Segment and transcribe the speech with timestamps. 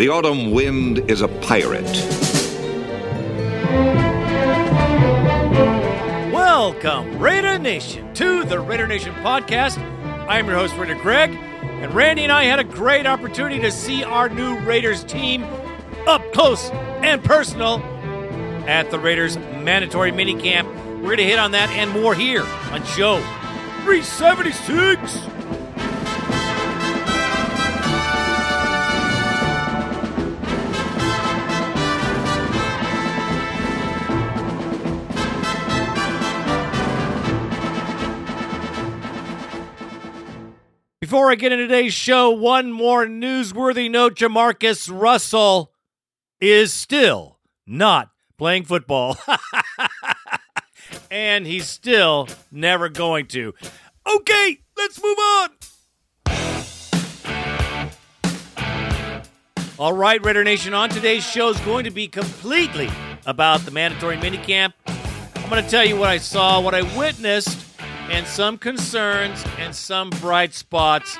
[0.00, 1.84] The autumn wind is a pirate.
[6.32, 9.76] Welcome, Raider Nation, to the Raider Nation podcast.
[10.26, 14.02] I'm your host, Raider Greg, and Randy and I had a great opportunity to see
[14.02, 15.44] our new Raiders team
[16.06, 17.82] up close and personal
[18.66, 20.64] at the Raiders mandatory minicamp.
[21.00, 23.18] We're going to hit on that and more here on show
[23.84, 25.39] 376.
[41.20, 45.70] Before I get into today's show, one more newsworthy note Jamarcus Russell
[46.40, 49.18] is still not playing football.
[51.10, 53.52] and he's still never going to.
[54.10, 55.50] Okay, let's move on.
[59.78, 62.88] All right, Raider Nation, on today's show is going to be completely
[63.26, 64.72] about the mandatory minicamp.
[64.86, 67.69] I'm going to tell you what I saw, what I witnessed,
[68.10, 71.16] and some concerns and some bright spots.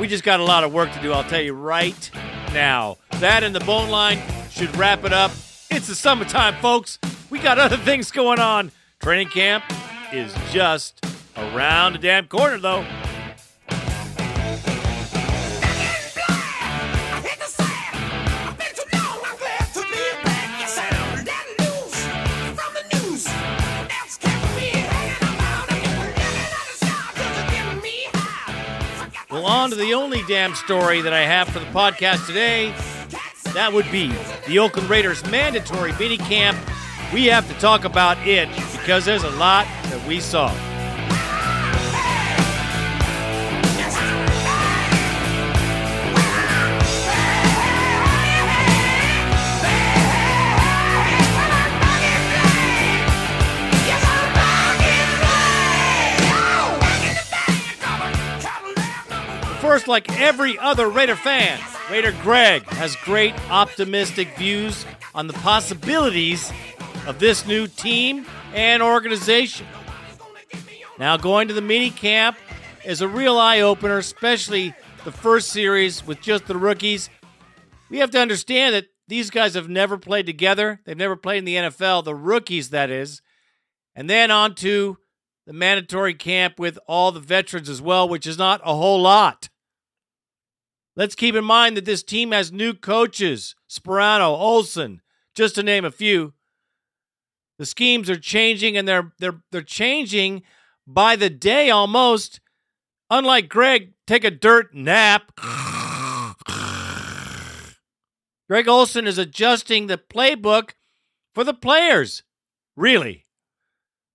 [0.00, 2.10] We just got a lot of work to do, I'll tell you right
[2.52, 2.98] now.
[3.20, 5.30] That and the bone line should wrap it up.
[5.70, 6.98] It's the summertime, folks.
[7.30, 8.72] We got other things going on.
[9.00, 9.64] Training camp
[10.12, 11.04] is just
[11.36, 12.84] around the damn corner, though.
[29.68, 32.74] On to the only damn story that I have for the podcast today.
[33.52, 34.10] That would be
[34.46, 36.56] the Oakland Raiders mandatory mini camp.
[37.12, 40.48] We have to talk about it because there's a lot that we saw.
[59.78, 64.84] First, like every other Raider fan, Raider Greg has great optimistic views
[65.14, 66.50] on the possibilities
[67.06, 69.68] of this new team and organization.
[70.98, 72.36] Now, going to the mini camp
[72.84, 74.74] is a real eye opener, especially
[75.04, 77.08] the first series with just the rookies.
[77.88, 80.80] We have to understand that these guys have never played together.
[80.86, 83.22] They've never played in the NFL, the rookies, that is.
[83.94, 84.98] And then on to
[85.46, 89.48] the mandatory camp with all the veterans as well, which is not a whole lot.
[90.98, 95.00] Let's keep in mind that this team has new coaches Sparano, Olson,
[95.32, 96.32] just to name a few.
[97.60, 100.42] The schemes are changing and they're they're they're changing
[100.88, 102.40] by the day almost.
[103.10, 105.30] Unlike Greg, take a dirt nap.
[108.48, 110.70] Greg Olson is adjusting the playbook
[111.32, 112.24] for the players.
[112.76, 113.24] Really.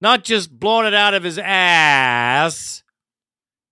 [0.02, 2.84] Not just blowing it out of his ass.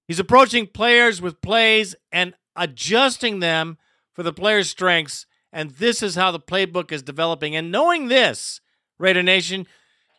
[0.08, 3.78] He's approaching players with plays and adjusting them
[4.14, 5.26] for the players' strengths.
[5.54, 7.56] And this is how the playbook is developing.
[7.56, 8.62] And knowing this,
[8.98, 9.68] Raider Nation,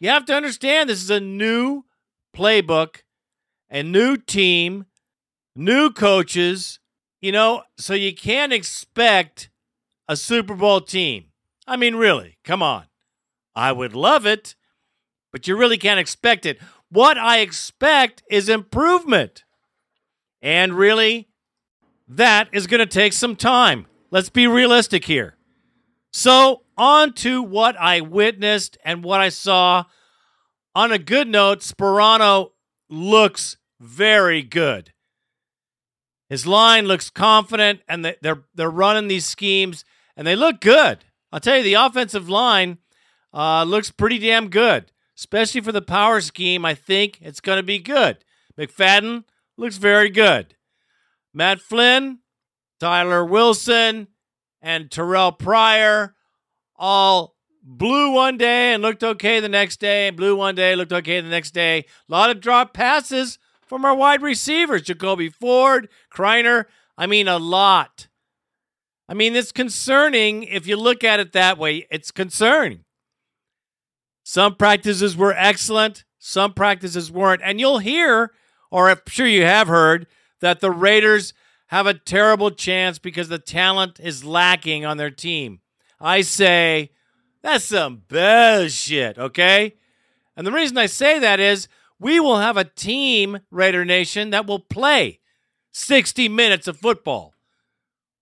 [0.01, 1.85] you have to understand this is a new
[2.37, 3.03] playbook,
[3.71, 4.87] a new team,
[5.55, 6.81] new coaches,
[7.21, 9.49] you know, so you can't expect
[10.09, 11.27] a Super Bowl team.
[11.67, 12.87] I mean, really, come on.
[13.55, 14.55] I would love it,
[15.31, 16.59] but you really can't expect it.
[16.91, 19.45] What I expect is improvement.
[20.43, 21.29] And really,
[22.17, 23.87] that is going to take some time.
[24.11, 25.37] Let's be realistic here.
[26.13, 29.85] So, on to what I witnessed and what I saw.
[30.75, 32.53] On a good note, Sparano
[32.89, 34.93] looks very good.
[36.29, 39.85] His line looks confident, and they're they're running these schemes,
[40.17, 41.05] and they look good.
[41.31, 42.79] I'll tell you, the offensive line
[43.35, 46.65] uh, looks pretty damn good, especially for the power scheme.
[46.65, 48.19] I think it's going to be good.
[48.59, 49.25] McFadden
[49.57, 50.55] looks very good.
[51.35, 52.19] Matt Flynn,
[52.81, 54.09] Tyler Wilson,
[54.61, 56.15] and Terrell Pryor
[56.77, 60.93] all blew one day and looked okay the next day, and blew one day, looked
[60.93, 61.79] okay the next day.
[61.79, 66.67] A lot of drop passes from our wide receivers, Jacoby Ford, Criner.
[66.99, 68.09] I mean, a lot.
[69.09, 71.87] I mean, it's concerning if you look at it that way.
[71.91, 72.85] It's concerning.
[74.25, 77.43] Some practices were excellent, some practices weren't.
[77.45, 78.33] And you'll hear,
[78.71, 80.07] or I'm sure you have heard,
[80.43, 81.33] that the Raiders
[81.69, 85.61] have a terrible chance because the talent is lacking on their team.
[85.99, 86.91] I say
[87.41, 89.77] that's some bullshit, okay?
[90.37, 91.69] And the reason I say that is
[91.99, 95.21] we will have a team, Raider Nation, that will play
[95.73, 97.33] 60 minutes of football.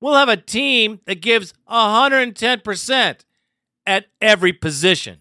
[0.01, 3.17] we'll have a team that gives 110%
[3.87, 5.19] at every position.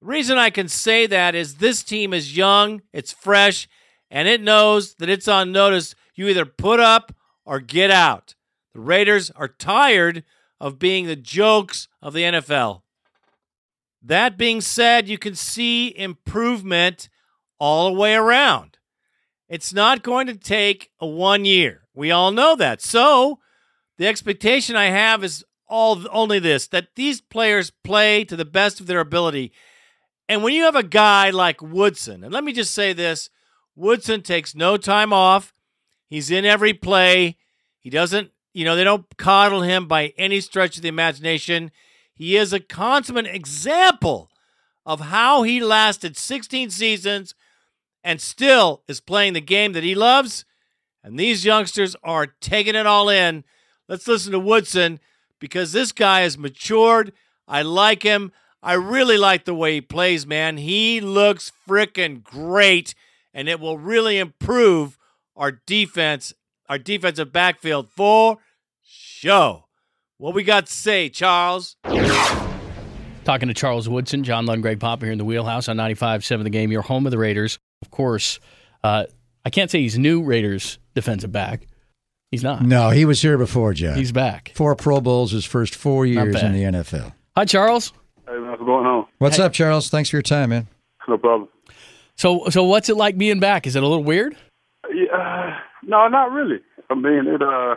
[0.00, 3.68] The reason I can say that is this team is young, it's fresh,
[4.10, 5.94] and it knows that it's on notice.
[6.14, 7.14] You either put up
[7.44, 8.34] or get out.
[8.74, 10.24] The Raiders are tired
[10.60, 12.82] of being the jokes of the NFL.
[14.02, 17.08] That being said, you can see improvement
[17.58, 18.78] all the way around.
[19.48, 21.82] It's not going to take a one year.
[21.94, 22.80] We all know that.
[22.80, 23.40] So,
[23.98, 28.80] the expectation I have is all only this that these players play to the best
[28.80, 29.52] of their ability.
[30.28, 33.28] And when you have a guy like Woodson, and let me just say this,
[33.76, 35.54] Woodson takes no time off.
[36.08, 37.36] He's in every play.
[37.78, 41.70] He doesn't, you know, they don't coddle him by any stretch of the imagination.
[42.14, 44.30] He is a consummate example
[44.84, 47.34] of how he lasted 16 seasons
[48.02, 50.44] and still is playing the game that he loves.
[51.02, 53.44] And these youngsters are taking it all in.
[53.88, 55.00] Let's listen to Woodson
[55.38, 57.12] because this guy has matured.
[57.48, 58.32] I like him.
[58.62, 60.58] I really like the way he plays, man.
[60.58, 62.94] He looks freaking great,
[63.34, 64.98] and it will really improve
[65.36, 66.32] our defense,
[66.68, 68.38] our defensive backfield for
[68.82, 69.66] show.
[70.18, 71.76] What we got to say, Charles?
[73.24, 76.50] Talking to Charles Woodson, John Lund, Greg Papa here in the Wheelhouse on 95.7 The
[76.50, 77.58] Game, your home of the Raiders.
[77.82, 78.40] Of course,
[78.82, 79.04] uh,
[79.44, 81.66] I can't say he's new Raiders defensive back.
[82.30, 82.62] He's not.
[82.62, 83.96] No, he was here before, John.
[83.96, 84.52] He's back.
[84.54, 87.12] Four Pro Bowls his first four years in the NFL.
[87.36, 87.92] Hi, Charles.
[88.28, 89.06] Hey, what's going on?
[89.18, 89.42] What's Hey.
[89.44, 89.88] up, Charles?
[89.90, 90.68] Thanks for your time, man.
[91.08, 91.48] No problem.
[92.20, 93.66] So, so what's it like being back?
[93.66, 94.36] Is it a little weird?
[94.92, 96.60] Yeah, no, not really.
[96.90, 97.40] I mean, it.
[97.40, 97.76] Uh,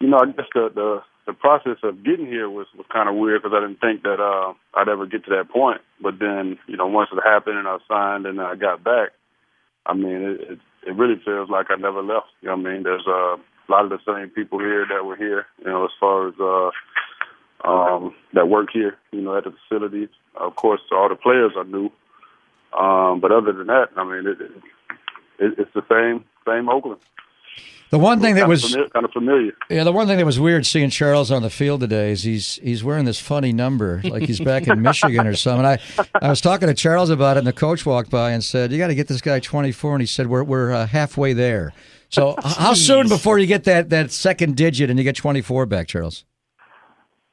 [0.00, 3.14] you know, I guess the the, the process of getting here was was kind of
[3.14, 5.82] weird because I didn't think that uh, I'd ever get to that point.
[6.02, 9.10] But then, you know, once it happened and I signed and I got back,
[9.86, 10.58] I mean, it it,
[10.88, 12.26] it really feels like I never left.
[12.40, 12.82] You know what I mean?
[12.82, 15.46] There's uh, a lot of the same people here that were here.
[15.60, 18.96] You know, as far as uh, um, that work here.
[19.12, 20.08] You know, at the facilities.
[20.34, 21.92] Of course, all the players are new.
[22.76, 24.40] Um, but other than that, I mean, it,
[25.38, 27.00] it, it's the same same Oakland.
[27.90, 29.52] The one thing that kind was of familiar, kind of familiar.
[29.70, 32.56] yeah, the one thing that was weird seeing Charles on the field today is he's
[32.56, 35.64] he's wearing this funny number, like he's back in Michigan or something.
[35.64, 35.78] I
[36.20, 38.78] I was talking to Charles about it, and the coach walked by and said, "You
[38.78, 41.72] got to get this guy 24," and he said, "We're we're uh, halfway there."
[42.10, 45.88] So, how soon before you get that that second digit and you get 24 back,
[45.88, 46.24] Charles?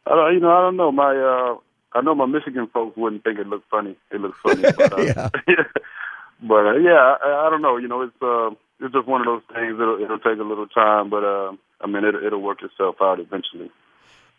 [0.06, 0.92] I don't, you know, I don't know.
[0.92, 1.56] My uh,
[1.96, 3.96] I know my Michigan folks wouldn't think it looked funny.
[4.12, 5.64] It looks funny, but, uh, Yeah.
[6.44, 7.78] but uh, yeah, I, I don't know.
[7.78, 8.50] You know, it's uh,
[8.80, 9.74] it's just one of those things.
[9.80, 13.20] It'll, it'll take a little time, but uh, I mean, it, it'll work itself out
[13.20, 13.72] eventually.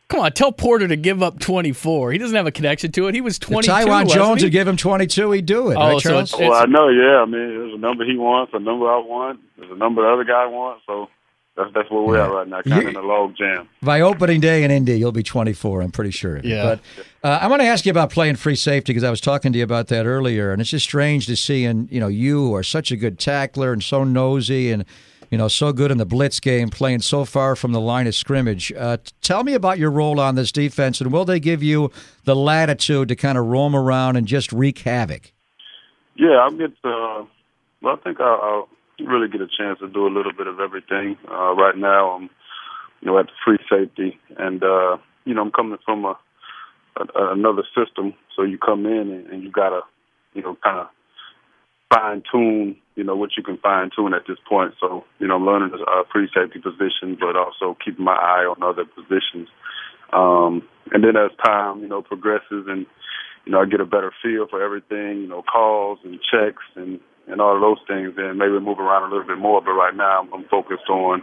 [0.09, 2.13] Come on, tell Porter to give up 24.
[2.13, 3.15] He doesn't have a connection to it.
[3.17, 3.67] He was If 22.
[3.73, 4.47] Taiwan wasn't Jones he?
[4.47, 6.33] would give him 22, he'd do it, Oh, right, so Charles?
[6.35, 6.89] it's- Well, I know.
[6.91, 10.03] Yeah, I mean, there's a number he wants, a number I want, there's a number
[10.03, 10.85] the other guy wants.
[10.87, 11.09] So
[11.57, 13.69] that's that's where we're at right now, kind of in a log jam.
[13.81, 15.81] By opening day in Indy, you'll be 24.
[15.81, 16.39] I'm pretty sure.
[16.45, 16.63] Yeah.
[16.63, 16.81] But
[17.27, 19.59] uh, I want to ask you about playing free safety because I was talking to
[19.59, 22.63] you about that earlier, and it's just strange to see, and you know, you are
[22.63, 24.85] such a good tackler and so nosy and
[25.31, 28.15] you know so good in the blitz game, playing so far from the line of
[28.15, 28.71] scrimmage.
[28.77, 31.91] Uh, tell me about your role on this defense, and will they give you
[32.25, 35.33] the latitude to kind of roam around and just wreak havoc?
[36.17, 36.73] Yeah, I'll get.
[36.85, 37.25] Uh,
[37.83, 38.69] well, I think I'll, I'll
[39.05, 41.17] really get a chance to do a little bit of everything.
[41.31, 42.31] Uh, right now, I'm,
[43.01, 46.19] you know, at the free safety, and uh, you know, I'm coming from a,
[46.97, 48.15] a another system.
[48.35, 49.81] So you come in and, and you gotta,
[50.35, 50.87] you know, kind of
[51.93, 54.75] fine tune, you know, what you can fine tune at this point.
[54.81, 58.45] So you know, I'm learning the uh, free safety position, but also keeping my eye
[58.45, 59.49] on other positions.
[60.13, 62.87] Um, and then as time, you know, progresses and
[63.47, 66.99] you know, I get a better feel for everything, you know, calls and checks and,
[67.29, 69.61] and all of those things, then maybe move around a little bit more.
[69.61, 71.23] But right now, I'm, I'm focused on,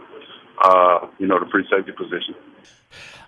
[0.64, 2.34] uh, you know, the free safety position.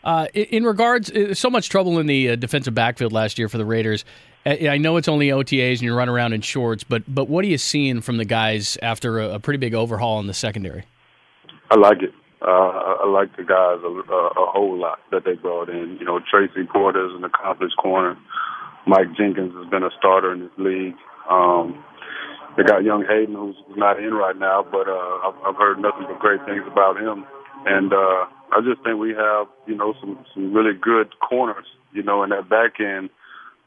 [0.05, 3.59] Uh, in- regards, uh, so much trouble in the uh, defensive backfield last year for
[3.59, 4.05] the Raiders.
[4.45, 7.45] I I know it's only OTAs and you run around in shorts, but but what
[7.45, 10.85] are you seeing from the guys after a, a pretty big overhaul in the secondary?
[11.71, 12.13] I like it.
[12.41, 15.97] Uh, I, I like the guys a, a, a whole lot that they brought in.
[15.99, 18.17] You know, Tracy Porter's an accomplished corner.
[18.87, 20.95] Mike Jenkins has been a starter in this league.
[21.29, 21.83] Um,
[22.57, 26.07] they got young Hayden, who's not in right now, but uh, I've, I've heard nothing
[26.09, 27.25] but great things about him.
[27.67, 32.03] And uh, I just think we have, you know, some some really good corners, you
[32.03, 33.11] know, in that back end.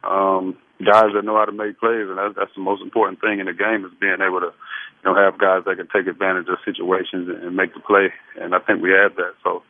[0.03, 3.39] Um, guys that know how to make plays, and that's, that's the most important thing
[3.39, 6.47] in the game is being able to, you know, have guys that can take advantage
[6.47, 8.13] of situations and, make the play.
[8.39, 9.33] And I think we have that.
[9.43, 9.61] So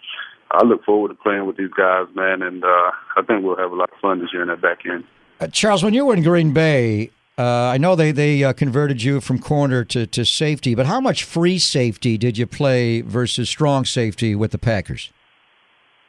[0.52, 2.44] I look forward to playing with these guys, man.
[2.44, 4.86] And uh, I think we'll have a lot of fun this year in that back
[4.86, 5.04] end.
[5.40, 7.10] Uh, Charles, when you were in Green Bay,
[7.40, 11.00] Uh, I know they they uh, converted you from corner to, to safety, but how
[11.00, 15.10] much free safety did you play versus strong safety with the Packers?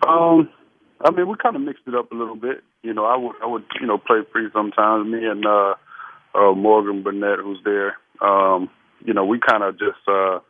[0.04, 0.50] Um,
[1.04, 2.64] I mean, we kind of mixed it up a little bit.
[2.82, 5.06] You know, I would I would you know play free sometimes.
[5.06, 5.74] Me and uh,
[6.34, 7.96] uh, Morgan Burnett, who's there.
[8.20, 8.68] Um,
[9.04, 10.40] you know, we kind of just uh,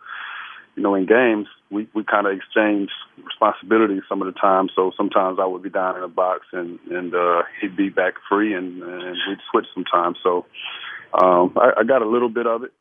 [0.81, 2.89] you know in games we we kind of exchange
[3.23, 4.71] responsibilities some of the time.
[4.75, 8.15] So sometimes I would be down in the box and and uh, he'd be back
[8.31, 10.17] free, and, and we'd switch sometimes.
[10.23, 10.47] So
[11.13, 12.73] um, I, I got a little bit of it,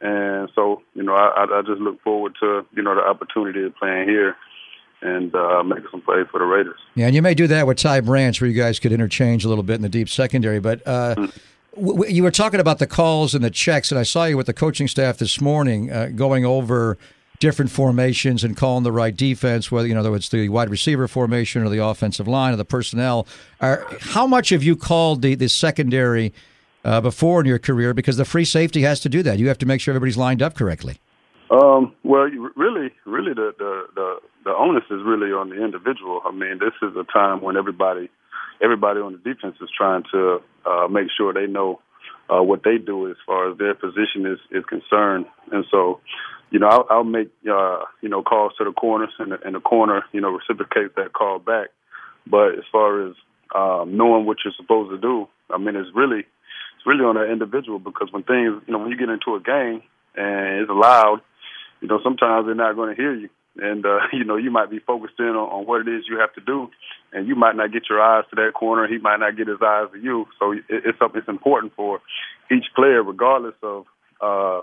[0.00, 3.76] and so you know I, I just look forward to you know the opportunity of
[3.76, 4.34] playing here
[5.00, 6.80] and uh, making some plays for the Raiders.
[6.96, 9.48] Yeah, and you may do that with Ty Branch, where you guys could interchange a
[9.48, 10.58] little bit in the deep secondary.
[10.58, 11.38] But uh, mm.
[11.76, 14.46] w- you were talking about the calls and the checks, and I saw you with
[14.46, 16.98] the coaching staff this morning uh, going over
[17.38, 21.62] different formations and calling the right defense, whether you know it's the wide receiver formation
[21.62, 23.26] or the offensive line or the personnel.
[23.60, 26.32] Are how much have you called the the secondary
[26.84, 27.94] uh, before in your career?
[27.94, 29.38] Because the free safety has to do that.
[29.38, 30.98] You have to make sure everybody's lined up correctly.
[31.50, 36.20] Um, well, really, really, the, the the the onus is really on the individual.
[36.24, 38.10] I mean, this is a time when everybody
[38.62, 41.80] everybody on the defense is trying to uh, make sure they know
[42.30, 46.00] uh, what they do as far as their position is is concerned, and so
[46.54, 49.56] you know, I'll, I'll make uh, you know calls to the corners, and the, and
[49.56, 51.70] the corner, you know, reciprocates that call back.
[52.28, 53.16] But as far as
[53.52, 57.32] um, knowing what you're supposed to do, I mean, it's really it's really on that
[57.32, 59.82] individual because when things, you know, when you get into a game
[60.14, 61.22] and it's loud,
[61.80, 64.70] you know, sometimes they're not going to hear you, and uh, you know, you might
[64.70, 66.70] be focused in on, on what it is you have to do,
[67.12, 68.86] and you might not get your eyes to that corner.
[68.86, 70.26] He might not get his eyes to you.
[70.38, 71.18] So it, it's something.
[71.18, 72.00] It's important for
[72.48, 73.86] each player, regardless of.
[74.20, 74.60] Uh,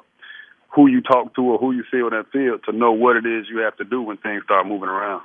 [0.73, 3.25] who you talk to or who you see on that field to know what it
[3.25, 5.21] is you have to do when things start moving around.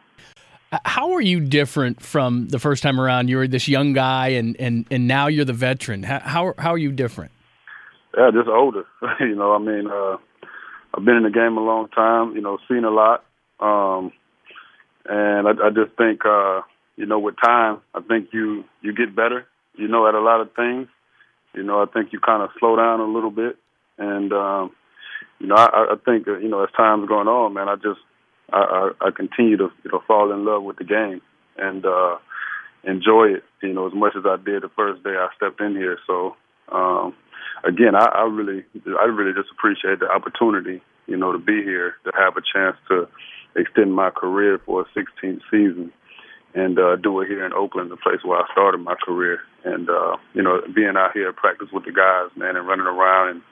[0.85, 3.29] How are you different from the first time around?
[3.29, 6.03] You were this young guy, and and and now you're the veteran.
[6.03, 7.31] How how are you different?
[8.17, 8.85] Yeah, just older.
[9.21, 10.17] you know, I mean, uh,
[10.93, 12.35] I've been in the game a long time.
[12.35, 13.25] You know, seen a lot,
[13.61, 14.13] um,
[15.09, 16.63] and I, I just think, uh,
[16.97, 19.47] you know, with time, I think you you get better.
[19.77, 20.89] You know, at a lot of things.
[21.55, 23.57] You know, I think you kind of slow down a little bit,
[23.99, 24.73] and um,
[25.39, 28.01] you know, I, I think uh, you know as time's going on, man, I just
[28.53, 31.21] I, I, I continue to you know fall in love with the game
[31.59, 32.17] and uh,
[32.85, 33.45] enjoy it.
[33.63, 35.99] You know, as much as I did the first day I stepped in here.
[36.07, 36.37] So
[36.71, 37.15] um,
[37.65, 38.65] again, I, I really
[39.01, 42.77] I really just appreciate the opportunity, you know, to be here to have a chance
[42.89, 43.09] to
[43.57, 45.93] extend my career for a 16th season
[46.55, 49.41] and uh, do it here in Oakland, the place where I started my career.
[49.65, 53.29] And uh, you know, being out here practice with the guys, man, and running around
[53.29, 53.43] and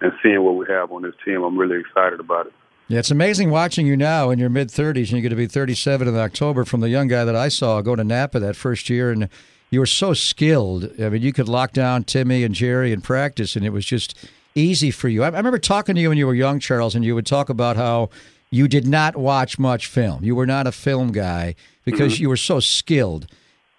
[0.00, 1.42] and seeing what we have on this team.
[1.42, 2.52] I'm really excited about it.
[2.88, 5.46] Yeah, it's amazing watching you now in your mid 30s, and you're going to be
[5.46, 6.64] 37 in October.
[6.64, 9.28] From the young guy that I saw go to Napa that first year, and
[9.70, 10.92] you were so skilled.
[11.00, 14.16] I mean, you could lock down Timmy and Jerry in practice, and it was just
[14.54, 15.24] easy for you.
[15.24, 17.48] I, I remember talking to you when you were young, Charles, and you would talk
[17.48, 18.10] about how
[18.50, 20.22] you did not watch much film.
[20.22, 22.22] You were not a film guy because mm-hmm.
[22.22, 23.26] you were so skilled.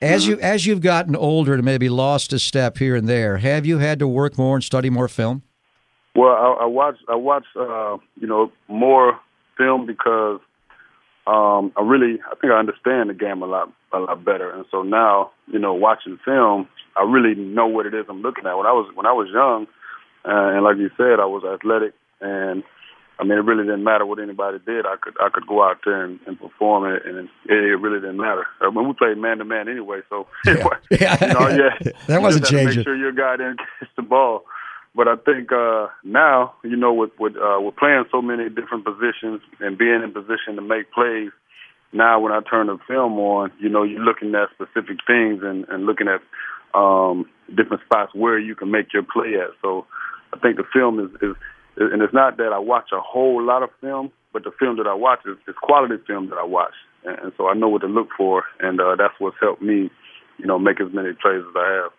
[0.01, 0.31] As mm-hmm.
[0.31, 3.77] you as you've gotten older and maybe lost a step here and there, have you
[3.77, 5.43] had to work more and study more film?
[6.17, 9.19] Well, I, I watch I watch uh, you know more
[9.55, 10.39] film because
[11.27, 14.65] um, I really I think I understand the game a lot a lot better, and
[14.71, 18.57] so now you know watching film, I really know what it is I'm looking at.
[18.57, 19.67] When I was when I was young,
[20.25, 22.63] uh, and like you said, I was athletic, and
[23.19, 24.87] I mean it really didn't matter what anybody did.
[24.87, 27.99] I could I could go out there and, and perform it, and it, it really
[27.99, 28.47] didn't matter.
[28.59, 31.27] I mean, we played man to man anyway, so yeah, yeah.
[31.27, 31.91] You know, yeah.
[32.07, 32.77] that wasn't changing.
[32.77, 34.45] Make sure your guy didn't catch the ball
[34.97, 38.83] but I think uh, now, you know, with with uh, with playing so many different
[38.83, 41.29] positions and being in position to make plays,
[41.93, 45.65] now when I turn the film on, you know, you're looking at specific things and,
[45.69, 46.21] and looking at
[46.73, 49.53] um, different spots where you can make your play at.
[49.61, 49.85] So
[50.33, 51.35] I think the film is, is,
[51.77, 54.87] and it's not that I watch a whole lot of film, but the film that
[54.87, 56.73] I watch is, is quality film that I watch,
[57.05, 59.91] and, and so I know what to look for, and uh, that's what's helped me,
[60.39, 61.91] you know, make as many plays as I have.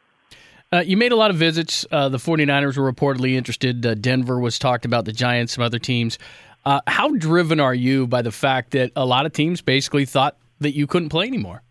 [0.71, 1.87] Uh, you made a lot of visits.
[1.91, 3.85] Uh, the 49ers were reportedly interested.
[3.85, 6.19] Uh, Denver was talked about, the Giants, some other teams.
[6.67, 10.37] Uh, how driven are you by the fact that a lot of teams basically thought
[10.61, 11.63] that you couldn't play anymore?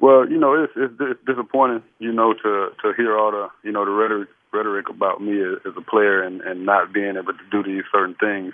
[0.00, 3.72] Well, you know, it's, it's, it's disappointing, you know, to to hear all the, you
[3.72, 7.32] know, the rhetoric rhetoric about me as, as a player and, and not being able
[7.32, 8.52] to do these certain things.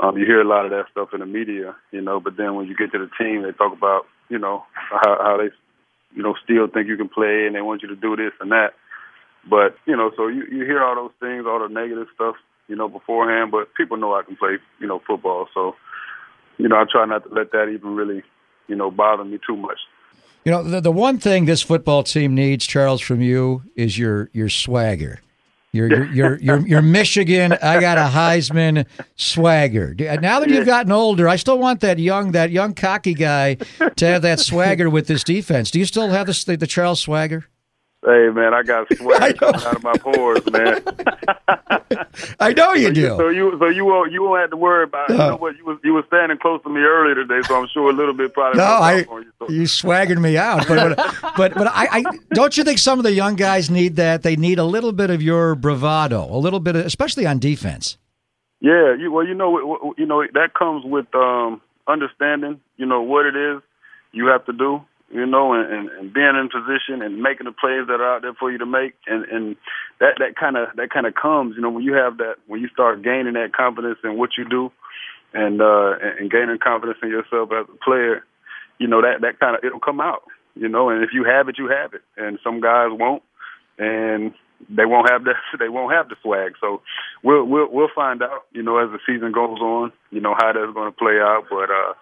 [0.00, 2.54] Um, you hear a lot of that stuff in the media, you know, but then
[2.54, 5.50] when you get to the team, they talk about, you know, how, how they
[6.14, 8.50] you know, still think you can play and they want you to do this and
[8.52, 8.74] that.
[9.48, 12.36] But, you know, so you, you hear all those things, all the negative stuff,
[12.66, 15.48] you know, beforehand, but people know I can play, you know, football.
[15.54, 15.74] So,
[16.58, 18.22] you know, I try not to let that even really,
[18.66, 19.78] you know, bother me too much.
[20.44, 24.30] You know, the, the one thing this football team needs, Charles, from you is your
[24.32, 25.20] your swagger.
[25.72, 27.52] You're you're you're, you're, you're Michigan.
[27.52, 29.94] I got a Heisman swagger.
[29.98, 33.54] Uh, now that you've gotten older, I still want that young that young cocky guy
[33.96, 35.70] to have that swagger with this defense.
[35.70, 37.44] Do you still have the the Charles swagger?
[38.04, 40.82] Hey man, I got sweat coming out of my pores, man.
[42.40, 43.00] I know you so do.
[43.00, 45.10] You, so you, so you won't, you won't have to worry about.
[45.10, 45.14] It.
[45.14, 45.56] You know what?
[45.56, 48.14] You was, you was standing close to me earlier today, so I'm sure a little
[48.14, 48.58] bit probably.
[48.58, 49.48] No, I, you, so.
[49.48, 53.02] you swaggered me out, but but but, but I, I, don't you think some of
[53.02, 54.22] the young guys need that?
[54.22, 57.98] They need a little bit of your bravado, a little bit, of, especially on defense.
[58.60, 62.60] Yeah, you, well, you know, you know that comes with um, understanding.
[62.76, 63.60] You know what it is
[64.12, 67.52] you have to do you know, and, and, and being in position and making the
[67.52, 69.56] plays that are out there for you to make, and and
[70.00, 72.60] that that kind of that kind of comes, you know, when you have that when
[72.60, 74.70] you start gaining that confidence in what you do,
[75.32, 78.24] and uh and gaining confidence in yourself as a player,
[78.78, 80.24] you know that that kind of it'll come out,
[80.54, 83.22] you know, and if you have it, you have it, and some guys won't,
[83.78, 84.34] and
[84.68, 86.52] they won't have the they won't have the swag.
[86.60, 86.82] So
[87.22, 90.52] we'll we'll we'll find out, you know, as the season goes on, you know how
[90.52, 91.70] that's going to play out, but.
[91.70, 91.94] uh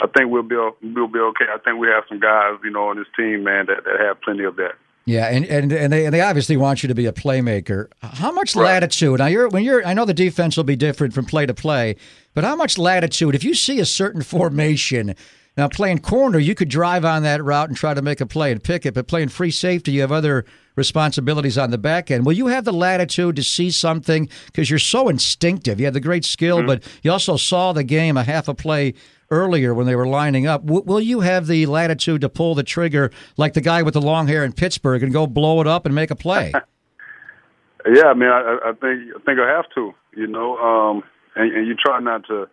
[0.00, 1.46] I think we'll be we'll be okay.
[1.52, 4.20] I think we have some guys, you know, on this team, man, that, that have
[4.22, 4.72] plenty of that.
[5.06, 7.88] Yeah, and, and and they and they obviously want you to be a playmaker.
[8.00, 8.64] How much right.
[8.64, 9.18] latitude?
[9.18, 11.96] Now you're when you're I know the defense will be different from play to play,
[12.32, 15.14] but how much latitude if you see a certain formation
[15.56, 18.50] now, playing corner, you could drive on that route and try to make a play
[18.50, 22.26] and pick it, but playing free safety, you have other responsibilities on the back end.
[22.26, 25.78] Will you have the latitude to see something because you're so instinctive?
[25.78, 26.66] You have the great skill, mm-hmm.
[26.66, 28.94] but you also saw the game a half a play
[29.34, 30.64] earlier when they were lining up.
[30.64, 34.00] W- will you have the latitude to pull the trigger like the guy with the
[34.00, 36.52] long hair in Pittsburgh and go blow it up and make a play?
[37.86, 39.92] yeah, I mean, I, I think I think I have to.
[40.16, 41.02] You know, um,
[41.34, 42.48] and, and you try not to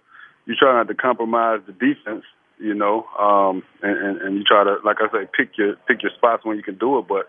[0.45, 2.23] you try not to compromise the defense
[2.61, 6.03] you know, um, and, and, and you try to, like I say, pick your pick
[6.03, 7.07] your spots when you can do it.
[7.07, 7.27] But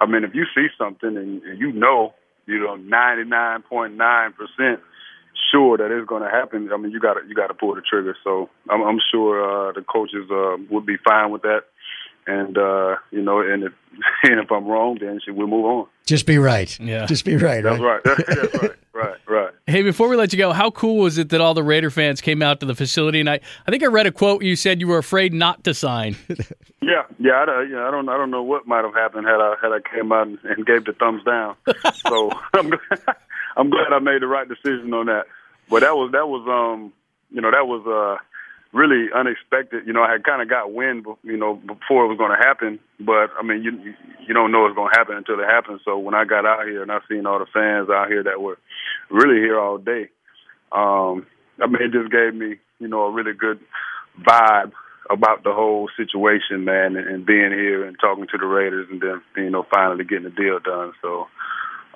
[0.00, 2.14] I mean, if you see something and, and you know,
[2.46, 4.80] you know, ninety nine point nine percent
[5.50, 7.74] sure that it's going to happen, I mean, you got to you got to pull
[7.74, 8.16] the trigger.
[8.24, 11.64] So I'm, I'm sure uh, the coaches uh, would be fine with that.
[12.26, 13.72] And uh, you know, and if
[14.24, 15.86] and if I'm wrong, then we'll move on.
[16.06, 16.78] Just be right.
[16.80, 17.06] Yeah.
[17.06, 17.62] Just be right.
[17.62, 18.00] That's right.
[18.04, 18.26] right.
[18.26, 18.70] That's right.
[18.98, 19.16] Right.
[19.28, 19.54] Right.
[19.68, 22.20] Hey, before we let you go, how cool was it that all the Raider fans
[22.20, 23.20] came out to the facility?
[23.20, 24.42] And I, I think I read a quote.
[24.42, 26.16] You said you were afraid not to sign.
[26.82, 27.04] yeah.
[27.20, 27.32] Yeah.
[27.34, 27.86] I, yeah.
[27.86, 28.08] I don't.
[28.08, 30.66] I don't know what might have happened had I had I came out and, and
[30.66, 31.54] gave the thumbs down.
[31.94, 32.72] so I'm
[33.56, 35.26] I'm glad I made the right decision on that.
[35.68, 36.92] But that was that was um
[37.30, 38.22] you know that was uh
[38.72, 39.86] really unexpected.
[39.86, 42.44] You know, I had kind of got wind, you know, before it was going to
[42.44, 42.78] happen.
[43.00, 43.94] But I mean, you
[44.26, 45.80] you don't know it's going to happen until it happens.
[45.84, 48.40] So when I got out here and I seen all the fans out here that
[48.40, 48.58] were
[49.10, 50.08] really here all day,
[50.72, 51.26] um,
[51.60, 53.60] I mean, it just gave me, you know, a really good
[54.20, 54.72] vibe
[55.10, 59.00] about the whole situation, man, and, and being here and talking to the Raiders, and
[59.00, 60.92] then you know, finally getting the deal done.
[61.02, 61.26] So.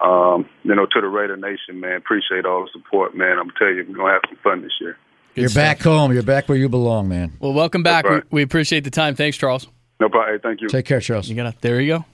[0.02, 3.38] Um, you know, to the Raider Nation, man, appreciate all the support, man.
[3.38, 4.96] I'm telling you, we're gonna have some fun this year.
[5.34, 5.62] Good You're stuff.
[5.62, 6.12] back home.
[6.12, 7.32] You're back where you belong, man.
[7.38, 8.04] Well, welcome back.
[8.04, 8.24] Right.
[8.30, 9.14] We, we, appreciate the time.
[9.14, 9.68] Thanks, Charles.
[10.00, 10.34] No problem.
[10.34, 10.68] Hey, thank you.
[10.68, 11.28] Take care, Charles.
[11.28, 12.04] You got There you go.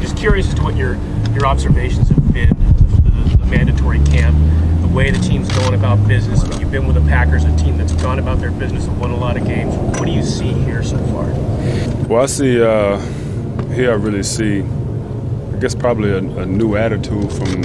[0.00, 0.94] Just curious as to what your
[1.34, 2.48] your observations have been
[3.04, 4.34] the, the mandatory camp,
[4.80, 6.42] the way the team's going about business.
[6.42, 8.98] I mean, you've been with the Packers, a team that's gone about their business and
[8.98, 9.74] won a lot of games.
[9.98, 11.26] What do you see here so far?
[12.08, 12.98] Well, I see uh,
[13.74, 13.90] here.
[13.90, 14.64] I really see.
[15.62, 17.62] Guess probably a, a, new attitude from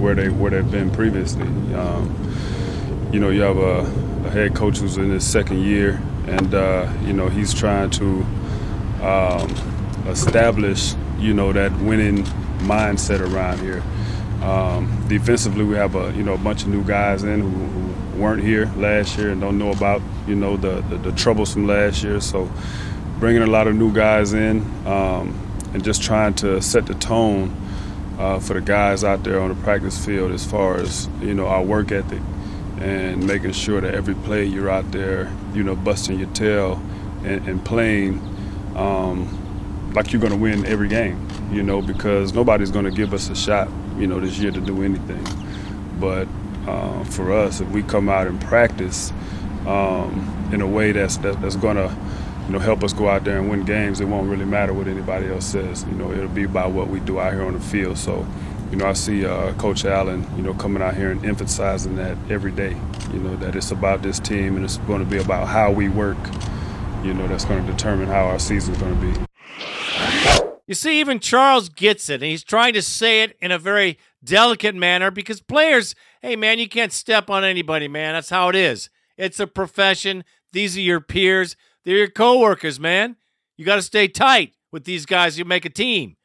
[0.00, 1.42] where they where they've been previously.
[1.74, 2.14] Um,
[3.12, 3.80] you know, you have a
[4.24, 8.24] a head coach who's in his second year, and uh, you know he's trying to
[9.02, 9.50] um,
[10.06, 12.22] establish you know that winning
[12.60, 13.82] mindset around here.
[14.48, 18.22] Um, defensively, we have a you know a bunch of new guys in who, who
[18.22, 21.66] weren't here last year and don't know about you know the, the, the troubles from
[21.66, 22.20] last year.
[22.20, 22.48] So
[23.18, 27.54] bringing a lot of new guys in um, and just trying to set the tone
[28.18, 31.46] uh, for the guys out there on the practice field as far as you know
[31.46, 32.20] our work ethic
[32.80, 36.80] and making sure that every play you're out there, you know, busting your tail
[37.24, 38.18] and, and playing
[38.74, 43.12] um, like you're going to win every game, you know, because nobody's going to give
[43.12, 45.24] us a shot, you know, this year to do anything.
[45.98, 46.26] But
[46.66, 49.12] uh, for us, if we come out and practice
[49.66, 51.94] um, in a way that's that, that's going to,
[52.50, 54.88] you know, help us go out there and win games, it won't really matter what
[54.88, 55.84] anybody else says.
[55.84, 57.96] You know, it'll be by what we do out here on the field.
[57.96, 58.26] So
[58.72, 62.18] you know, I see uh, Coach Allen, you know, coming out here and emphasizing that
[62.28, 62.76] every day,
[63.12, 65.88] you know, that it's about this team and it's going to be about how we
[65.88, 66.18] work,
[67.04, 69.26] you know, that's going to determine how our season's going to be.
[70.66, 73.96] You see, even Charles gets it, and he's trying to say it in a very
[74.24, 78.14] delicate manner because players, hey, man, you can't step on anybody, man.
[78.14, 78.90] That's how it is.
[79.16, 80.24] It's a profession.
[80.52, 81.54] These are your peers.
[81.84, 83.16] They're your coworkers, man.
[83.56, 85.38] You got to stay tight with these guys.
[85.38, 86.16] You make a team.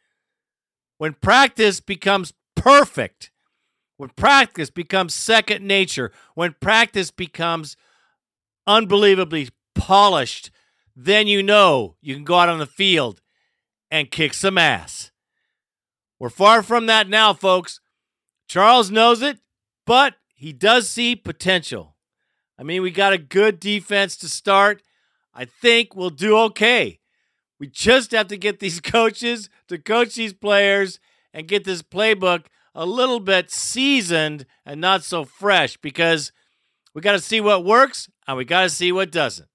[0.97, 3.31] When practice becomes perfect
[3.97, 7.77] when practice becomes second nature, when practice becomes
[8.67, 10.51] unbelievably polished,
[10.95, 13.21] then you know you can go out on the field
[13.89, 15.11] and kick some ass.
[16.19, 17.79] We're far from that now, folks.
[18.47, 19.39] Charles knows it,
[19.85, 21.95] but he does see potential.
[22.57, 24.81] I mean, we got a good defense to start.
[25.35, 26.99] I think we'll do okay.
[27.59, 30.99] We just have to get these coaches to coach these players
[31.33, 36.31] and get this playbook a little bit seasoned and not so fresh because
[36.93, 39.47] we got to see what works and we got to see what doesn't.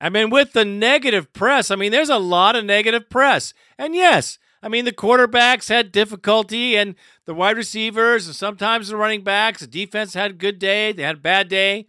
[0.00, 3.54] I mean, with the negative press, I mean, there's a lot of negative press.
[3.78, 6.94] And yes, I mean, the quarterbacks had difficulty and
[7.26, 11.02] the wide receivers and sometimes the running backs, the defense had a good day, they
[11.02, 11.86] had a bad day.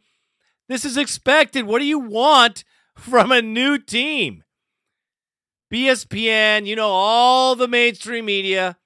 [0.68, 1.66] This is expected.
[1.66, 2.64] What do you want
[2.96, 4.44] from a new team?
[5.72, 8.78] BSPN, you know, all the mainstream media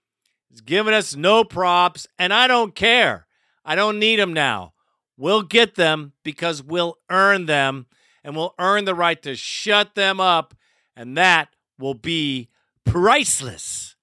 [0.52, 3.28] is giving us no props, and I don't care.
[3.64, 4.74] I don't need them now.
[5.18, 7.88] We'll get them because we'll earn them
[8.24, 10.56] and we'll earn the right to shut them up,
[10.96, 12.50] and that will be
[12.86, 13.96] priceless.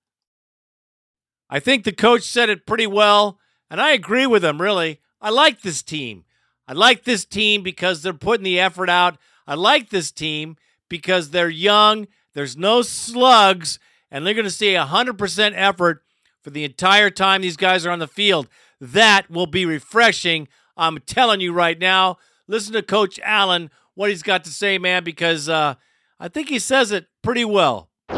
[1.48, 3.38] I think the coach said it pretty well,
[3.70, 5.00] and I agree with him, really.
[5.20, 6.24] I like this team.
[6.68, 9.18] I like this team because they're putting the effort out.
[9.46, 10.56] I like this team
[10.88, 13.78] because they're young, there's no slugs,
[14.10, 16.02] and they're going to see 100% effort
[16.42, 18.48] for the entire time these guys are on the field.
[18.80, 20.48] That will be refreshing.
[20.76, 22.18] I'm telling you right now.
[22.46, 25.74] Listen to Coach Allen, what he's got to say, man, because uh,
[26.20, 27.88] I think he says it pretty well.
[28.08, 28.16] All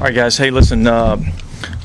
[0.00, 0.36] right, guys.
[0.36, 0.86] Hey, listen.
[0.86, 1.16] Uh,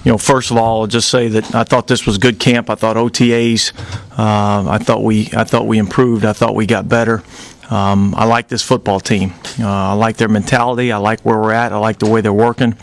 [0.03, 2.69] you know, first of all, I'll just say that I thought this was good camp.
[2.69, 3.71] I thought OTAs.
[4.17, 5.29] Uh, I thought we.
[5.33, 6.25] I thought we improved.
[6.25, 7.23] I thought we got better.
[7.69, 9.33] Um, I like this football team.
[9.59, 10.91] Uh, I like their mentality.
[10.91, 11.71] I like where we're at.
[11.71, 12.75] I like the way they're working.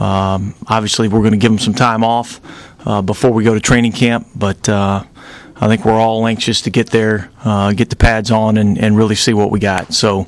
[0.00, 2.40] Um, obviously, we're going to give them some time off
[2.86, 5.04] uh, before we go to training camp, but uh,
[5.56, 8.96] I think we're all anxious to get there, uh, get the pads on, and, and
[8.96, 9.94] really see what we got.
[9.94, 10.26] So,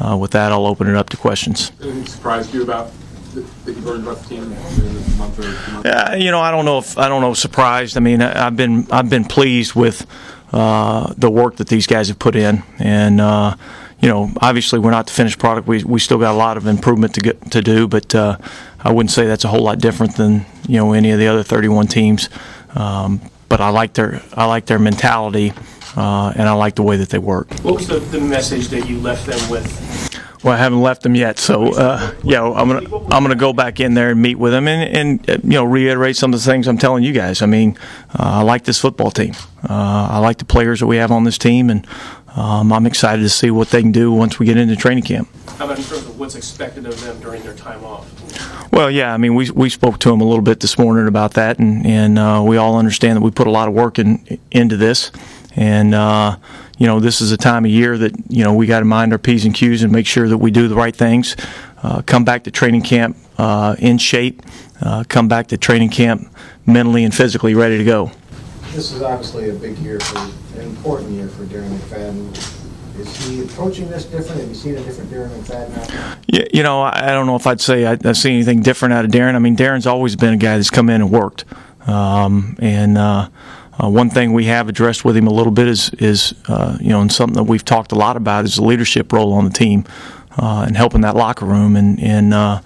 [0.00, 1.70] uh, with that, I'll open it up to questions.
[1.80, 2.90] Anything surprised you about
[3.84, 5.82] that you learned about the team in a month or two months?
[5.84, 7.96] Yeah, you know, I don't know if I don't know surprised.
[7.96, 10.06] I mean, I, I've been I've been pleased with
[10.52, 13.56] uh, the work that these guys have put in, and uh,
[14.00, 15.66] you know, obviously we're not the finished product.
[15.66, 18.38] We we still got a lot of improvement to get to do, but uh,
[18.80, 21.42] I wouldn't say that's a whole lot different than you know any of the other
[21.42, 22.28] 31 teams.
[22.74, 25.52] Um, but I like their I like their mentality,
[25.96, 27.52] uh, and I like the way that they work.
[27.60, 30.13] What was the, the message that you left them with?
[30.44, 33.80] Well, I haven't left them yet, so uh, yeah, I'm gonna I'm gonna go back
[33.80, 36.44] in there and meet with them and, and uh, you know reiterate some of the
[36.44, 37.40] things I'm telling you guys.
[37.40, 37.78] I mean,
[38.10, 39.32] uh, I like this football team.
[39.62, 41.86] Uh, I like the players that we have on this team, and
[42.36, 45.28] um, I'm excited to see what they can do once we get into training camp.
[45.56, 48.70] How about in terms of what's expected of them during their time off?
[48.70, 51.32] Well, yeah, I mean, we we spoke to them a little bit this morning about
[51.34, 54.38] that, and and uh, we all understand that we put a lot of work in
[54.50, 55.10] into this,
[55.56, 56.36] and uh,
[56.78, 59.12] you know, this is a time of year that you know we got to mind
[59.12, 61.36] our p's and q's and make sure that we do the right things.
[61.82, 64.42] Uh, come back to training camp uh, in shape.
[64.80, 66.34] Uh, come back to training camp
[66.66, 68.10] mentally and physically ready to go.
[68.72, 70.18] This is obviously a big year for,
[70.58, 72.32] an important year for Darren McFadden.
[72.98, 74.40] Is he approaching this different?
[74.40, 76.16] Have you seen a different Darren McFadden now?
[76.26, 78.94] Yeah, you know, I I don't know if I'd say I, I've seen anything different
[78.94, 79.34] out of Darren.
[79.34, 81.44] I mean, Darren's always been a guy that's come in and worked.
[81.86, 83.28] Um, and uh,
[83.82, 86.90] uh, one thing we have addressed with him a little bit is, is uh, you
[86.90, 89.50] know, and something that we've talked a lot about is the leadership role on the
[89.50, 89.84] team
[90.38, 91.76] uh, and helping that locker room.
[91.76, 92.60] And, and uh,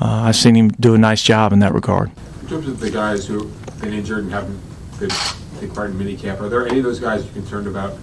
[0.00, 2.10] uh, I've seen him do a nice job in that regard.
[2.42, 4.60] In terms of the guys who have been injured and haven't
[4.98, 5.10] been
[5.60, 7.96] take part in minicamp, are there any of those guys you're concerned about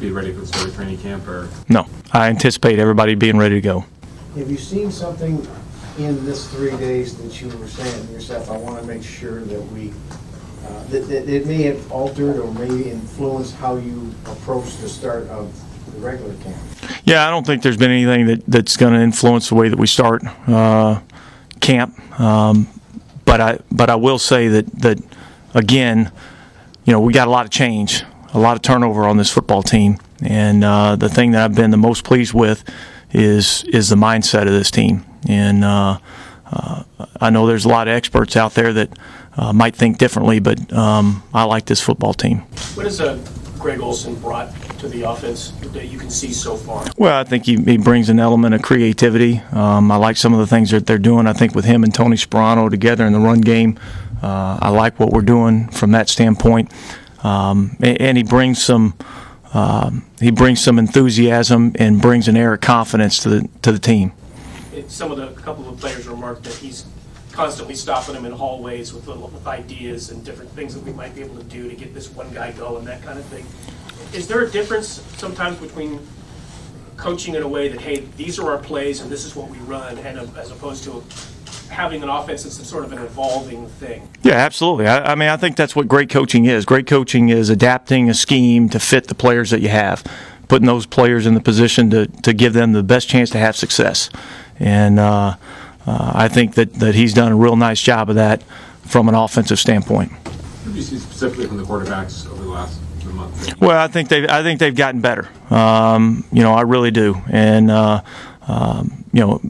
[0.00, 1.26] being ready for the start of training camp?
[1.28, 3.84] Or No, I anticipate everybody being ready to go.
[4.36, 5.46] Have you seen something
[5.98, 9.42] in this three days that you were saying to yourself, I want to make sure
[9.42, 9.92] that we,
[10.90, 15.52] that, that it may have altered or may influence how you approach the start of
[15.92, 16.56] the regular camp?
[17.04, 19.78] Yeah, I don't think there's been anything that, that's going to influence the way that
[19.78, 21.00] we start uh,
[21.60, 22.20] camp.
[22.20, 22.68] Um,
[23.24, 24.98] but I but I will say that that
[25.54, 26.12] again,
[26.84, 28.02] you know, we got a lot of change,
[28.34, 31.70] a lot of turnover on this football team, and uh, the thing that I've been
[31.70, 32.64] the most pleased with
[33.12, 35.04] is is the mindset of this team.
[35.28, 35.98] And uh,
[36.50, 36.82] uh,
[37.20, 38.98] I know there's a lot of experts out there that
[39.36, 42.38] uh, might think differently, but um, I like this football team.
[42.74, 43.18] What has uh,
[43.58, 46.84] Greg Olson brought to the offense that you can see so far?
[46.98, 49.38] Well, I think he, he brings an element of creativity.
[49.52, 51.26] Um, I like some of the things that they're doing.
[51.26, 53.78] I think with him and Tony Sparano together in the run game,
[54.22, 56.72] uh, I like what we're doing from that standpoint.
[57.24, 58.94] Um, and, and he brings some
[59.54, 63.78] um, he brings some enthusiasm and brings an air of confidence to the to the
[63.78, 64.12] team.
[64.88, 66.84] Some of the, couple of players remarked that he's
[67.42, 71.12] constantly stopping them in hallways with little, with ideas and different things that we might
[71.12, 73.44] be able to do to get this one guy going, that kind of thing.
[74.16, 75.98] Is there a difference sometimes between
[76.96, 79.58] coaching in a way that hey, these are our plays and this is what we
[79.58, 81.02] run, and uh, as opposed to
[81.68, 84.08] having an offense that's sort of an evolving thing?
[84.22, 84.86] Yeah, absolutely.
[84.86, 86.64] I, I mean, I think that's what great coaching is.
[86.64, 90.04] Great coaching is adapting a scheme to fit the players that you have,
[90.46, 93.56] putting those players in the position to, to give them the best chance to have
[93.56, 94.10] success.
[94.60, 95.34] And uh,
[95.86, 98.42] uh, I think that, that he's done a real nice job of that
[98.84, 100.12] from an offensive standpoint.
[100.12, 100.32] What
[100.66, 102.80] have you seen specifically from the quarterbacks over the last
[103.12, 103.60] month?
[103.60, 105.28] Well, I think they I think they've gotten better.
[105.50, 107.20] Um, you know, I really do.
[107.30, 108.02] And uh,
[108.46, 109.40] um, you know,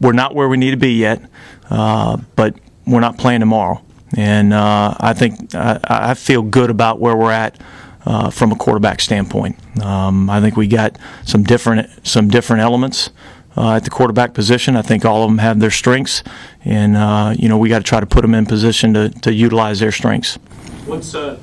[0.00, 1.22] we're not where we need to be yet,
[1.70, 3.82] uh, but we're not playing tomorrow.
[4.16, 7.58] And uh, I think I, I, feel good about where we're at
[8.04, 9.56] uh, from a quarterback standpoint.
[9.82, 13.10] Um, I think we got some different some different elements.
[13.56, 16.22] Uh, at the quarterback position, I think all of them have their strengths,
[16.64, 19.32] and uh, you know we got to try to put them in position to, to
[19.32, 20.38] utilize their strengths.
[20.86, 21.38] Once uh,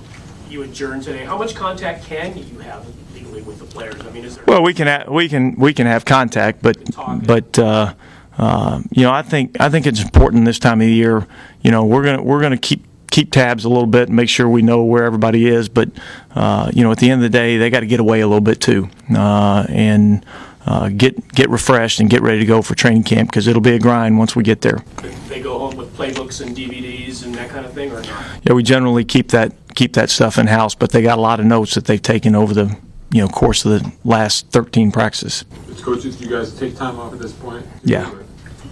[0.50, 4.00] you adjourn today, how much contact can you have legally with the players?
[4.02, 4.46] I mean, is there?
[4.48, 6.78] Well, we can ha- we can we can have contact, but
[7.26, 7.94] but uh,
[8.38, 11.28] uh, you know I think I think it's important this time of the year.
[11.62, 14.48] You know we're gonna we're gonna keep keep tabs a little bit and make sure
[14.48, 15.70] we know where everybody is.
[15.70, 15.90] But
[16.36, 18.28] uh, you know, at the end of the day, they got to get away a
[18.28, 20.26] little bit too, uh, and
[20.70, 23.72] uh, get get refreshed and get ready to go for training camp because it'll be
[23.72, 24.84] a grind once we get there.
[25.28, 28.24] They go home with playbooks and DVDs and that kind of thing, or not?
[28.44, 31.40] Yeah, we generally keep that keep that stuff in house, but they got a lot
[31.40, 32.78] of notes that they've taken over the
[33.12, 35.44] you know course of the last 13 practices.
[35.72, 37.66] As coaches, do you guys take time off at this point?
[37.84, 38.14] Yeah.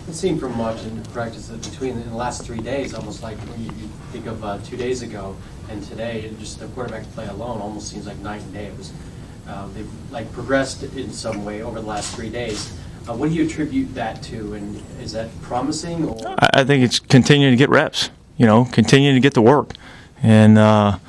[0.07, 3.71] It seemed from watching practice that between the last three days, almost like when you,
[3.71, 5.35] you think of uh, two days ago
[5.69, 8.65] and today, just the quarterback play alone almost seems like night and day.
[8.65, 8.93] It was
[9.47, 12.77] uh, they've like progressed in some way over the last three days.
[13.07, 16.05] Uh, what do you attribute that to, and is that promising?
[16.05, 16.35] Or?
[16.53, 18.09] I think it's continuing to get reps.
[18.37, 19.73] You know, continuing to get the work,
[20.21, 20.99] and uh,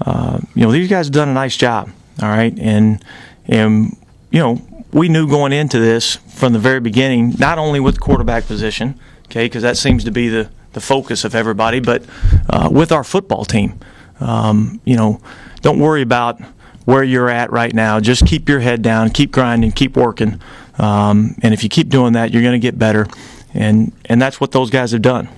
[0.00, 1.90] uh, you know these guys have done a nice job.
[2.22, 3.02] All right, and
[3.46, 3.96] and
[4.30, 4.60] you know
[4.92, 9.46] we knew going into this from the very beginning, not only with quarterback position, okay,
[9.46, 12.04] because that seems to be the the focus of everybody, but
[12.50, 13.80] uh, with our football team.
[14.20, 15.20] Um, you know,
[15.62, 16.40] don't worry about
[16.86, 18.00] where you're at right now.
[18.00, 20.40] Just keep your head down, keep grinding, keep working,
[20.78, 23.06] um, and if you keep doing that, you're going to get better.
[23.52, 25.28] And and that's what those guys have done.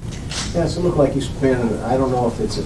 [0.54, 1.72] Yeah, so it looked like you spent.
[1.82, 2.58] I don't know if it's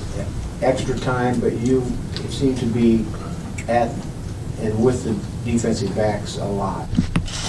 [0.62, 1.82] extra time, but you
[2.28, 3.04] seem to be
[3.68, 3.90] at
[4.60, 6.88] and with the defensive backs a lot.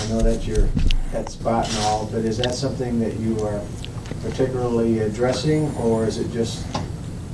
[0.02, 0.68] I know that you're
[1.12, 3.62] that spot and all, but is that something that you are
[4.22, 6.66] particularly addressing, or is it just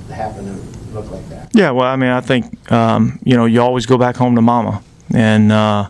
[0.10, 1.50] happen to look like that.
[1.54, 4.42] Yeah, well, I mean, I think um, you know you always go back home to
[4.42, 5.90] mama, and uh,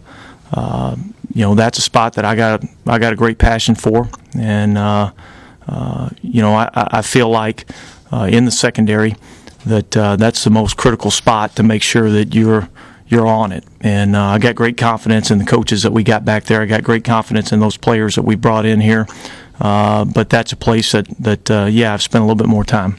[0.53, 0.95] uh,
[1.33, 4.77] you know that's a spot that I got I got a great passion for, and
[4.77, 5.11] uh,
[5.67, 7.69] uh you know I, I feel like
[8.11, 9.15] uh, in the secondary
[9.65, 12.69] that uh, that's the most critical spot to make sure that you're
[13.07, 13.63] you're on it.
[13.81, 16.61] And uh, I got great confidence in the coaches that we got back there.
[16.61, 19.07] I got great confidence in those players that we brought in here.
[19.59, 22.63] Uh, but that's a place that, that uh, yeah, I've spent a little bit more
[22.63, 22.97] time.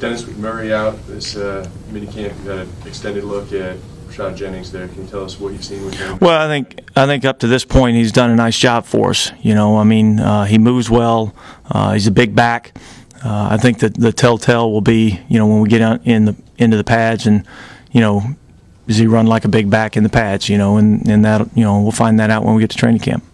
[0.00, 2.38] Dennis McMurray out this uh, mini camp.
[2.40, 3.76] You got an extended look at
[4.08, 4.88] Rashad Jennings there.
[4.88, 6.18] Can you tell us what you've seen with him?
[6.20, 9.10] Well, I think I think up to this point he's done a nice job for
[9.10, 9.32] us.
[9.40, 11.34] You know, I mean, uh, he moves well.
[11.70, 12.76] Uh, he's a big back.
[13.24, 16.26] Uh, I think that the telltale will be, you know, when we get out in
[16.26, 17.46] the into the pads and,
[17.90, 18.22] you know,
[18.86, 20.48] does he run like a big back in the pads?
[20.48, 22.76] You know, and and that you know we'll find that out when we get to
[22.76, 23.24] training camp.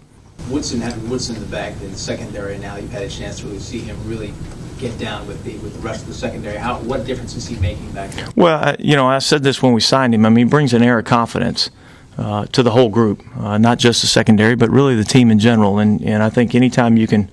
[0.49, 3.47] Woodson having Woodson in the back in the secondary now, you've had a chance to
[3.47, 4.35] really see him really
[4.83, 6.59] get down with the with the rest of the secondary?
[6.59, 8.29] How what difference is he making back there?
[8.37, 10.27] Well, you know, I said this when we signed him.
[10.27, 11.71] I mean, he brings an air of confidence.
[12.19, 15.39] Uh, to the whole group, uh, not just the secondary, but really the team in
[15.39, 15.79] general.
[15.79, 17.31] And, and I think anytime you can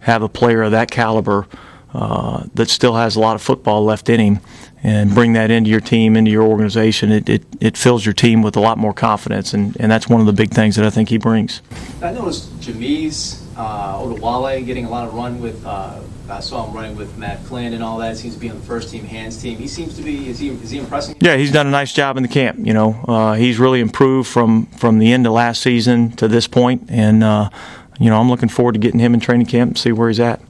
[0.00, 1.46] have a player of that caliber
[1.94, 4.40] uh, that still has a lot of football left in him
[4.82, 8.42] and bring that into your team, into your organization, it, it, it fills your team
[8.42, 9.54] with a lot more confidence.
[9.54, 11.62] And, and that's one of the big things that I think he brings.
[12.02, 16.74] I noticed Jamize uh, Olawale getting a lot of run with uh, I saw him
[16.74, 18.16] running with Matt Flynn and all that.
[18.16, 19.58] Seems to be on the first team hands team.
[19.58, 20.28] He seems to be.
[20.28, 20.50] Is he?
[20.50, 21.16] Is he impressing?
[21.20, 22.64] Yeah, he's done a nice job in the camp.
[22.64, 26.46] You know, uh, he's really improved from from the end of last season to this
[26.46, 27.50] point, and uh,
[27.98, 30.20] you know, I'm looking forward to getting him in training camp and see where he's
[30.20, 30.40] at.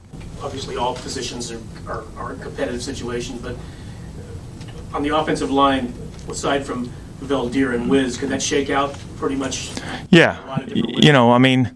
[0.41, 3.55] Obviously, all positions are are, are competitive situations, but
[4.93, 5.93] on the offensive line,
[6.29, 6.91] aside from
[7.21, 9.71] Veldheer and Wiz, could that shake out pretty much?
[10.09, 11.75] Yeah, you know, I mean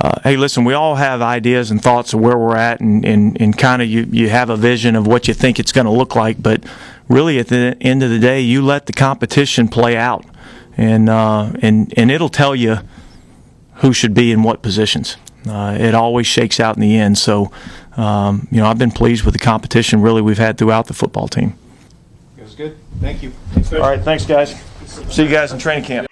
[0.00, 3.40] uh, hey, listen, we all have ideas and thoughts of where we're at, and, and,
[3.40, 5.90] and kind of you, you have a vision of what you think it's going to
[5.90, 6.42] look like.
[6.42, 6.64] But
[7.08, 10.24] really, at the end of the day, you let the competition play out,
[10.76, 12.78] and uh, and and it'll tell you
[13.76, 15.16] who should be in what positions.
[15.46, 17.18] Uh, it always shakes out in the end.
[17.18, 17.50] So,
[17.96, 21.28] um, you know, I've been pleased with the competition really we've had throughout the football
[21.28, 21.58] team.
[22.38, 22.78] It was good.
[23.00, 23.32] Thank you.
[23.72, 24.54] All right, thanks, guys.
[24.86, 26.11] See you guys in training camp.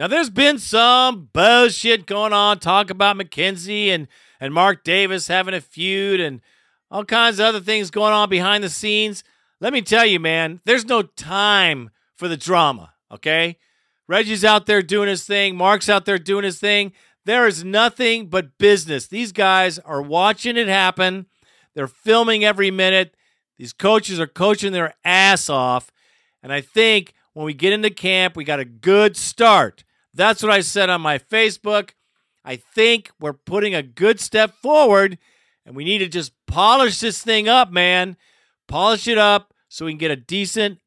[0.00, 2.58] Now, there's been some bullshit going on.
[2.58, 4.08] Talk about McKenzie and,
[4.40, 6.40] and Mark Davis having a feud and
[6.90, 9.22] all kinds of other things going on behind the scenes.
[9.60, 13.58] Let me tell you, man, there's no time for the drama, okay?
[14.08, 15.54] Reggie's out there doing his thing.
[15.54, 16.92] Mark's out there doing his thing.
[17.26, 19.06] There is nothing but business.
[19.06, 21.26] These guys are watching it happen.
[21.74, 23.14] They're filming every minute.
[23.58, 25.92] These coaches are coaching their ass off.
[26.42, 29.84] And I think when we get into camp, we got a good start.
[30.12, 31.90] That's what I said on my Facebook.
[32.44, 35.18] I think we're putting a good step forward,
[35.64, 38.16] and we need to just polish this thing up, man.
[38.66, 40.78] Polish it up so we can get a decent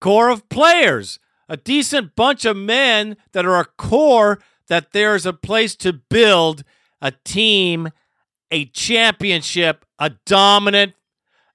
[0.00, 5.32] core of players, a decent bunch of men that are a core that there's a
[5.32, 6.62] place to build
[7.00, 7.88] a team,
[8.50, 10.94] a championship, a dominant,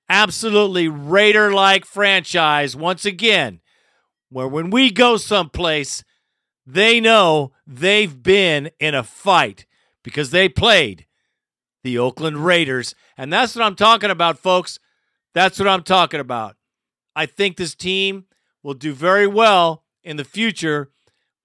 [0.09, 3.61] absolutely Raider like franchise once again,
[4.29, 6.03] where when we go someplace,
[6.65, 9.65] they know they've been in a fight
[10.03, 11.05] because they played
[11.83, 12.95] the Oakland Raiders.
[13.17, 14.79] And that's what I'm talking about, folks.
[15.33, 16.55] That's what I'm talking about.
[17.15, 18.25] I think this team
[18.61, 20.91] will do very well in the future.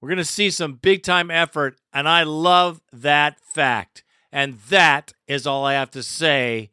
[0.00, 4.04] We're going to see some big time effort, and I love that fact.
[4.31, 6.70] And that is all I have to say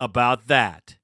[0.00, 0.96] about that.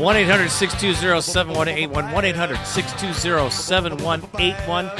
[0.00, 2.10] 1 800 620 7181.
[2.10, 4.90] 1 800 620 7181.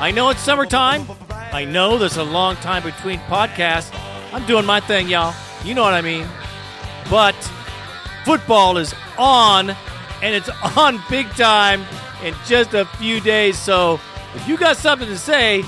[0.00, 1.06] I know it's summertime.
[1.30, 3.96] I know there's a long time between podcasts.
[4.32, 5.36] I'm doing my thing, y'all.
[5.64, 6.26] You know what I mean.
[7.08, 7.36] But
[8.24, 11.84] football is on, and it's on big time
[12.24, 13.56] in just a few days.
[13.56, 14.00] So
[14.34, 15.64] if you got something to say,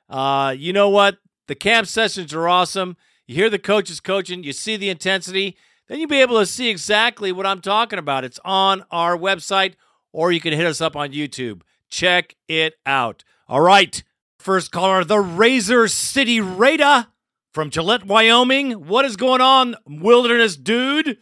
[0.09, 1.19] Uh, you know what?
[1.47, 2.97] The camp sessions are awesome.
[3.25, 5.55] You hear the coaches coaching, you see the intensity,
[5.87, 8.25] then you'll be able to see exactly what I'm talking about.
[8.25, 9.75] It's on our website,
[10.11, 11.61] or you can hit us up on YouTube.
[11.89, 13.23] Check it out.
[13.47, 14.03] All right.
[14.49, 17.05] First caller, the Razor City Raider
[17.53, 18.87] from Gillette, Wyoming.
[18.87, 21.19] What is going on, wilderness dude?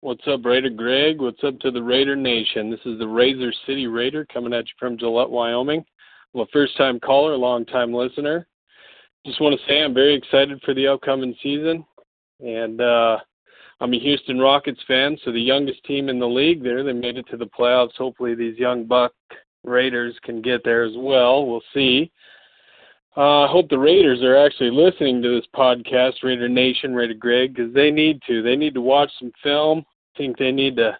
[0.00, 1.20] What's up, Raider Greg?
[1.20, 2.68] What's up to the Raider Nation?
[2.68, 5.84] This is the Razor City Raider coming at you from Gillette, Wyoming.
[6.34, 8.48] I'm a first time caller, long time listener.
[9.24, 11.84] Just want to say I'm very excited for the upcoming season.
[12.40, 13.18] And uh,
[13.80, 16.82] I'm a Houston Rockets fan, so the youngest team in the league there.
[16.82, 17.94] They made it to the playoffs.
[17.96, 19.12] Hopefully, these young Buck
[19.64, 21.46] Raiders can get there as well.
[21.46, 22.10] We'll see.
[23.16, 27.54] Uh, I hope the Raiders are actually listening to this podcast, Raider Nation, Raider Greg,
[27.54, 28.42] because they need to.
[28.42, 29.84] They need to watch some film.
[30.14, 30.98] I think they need to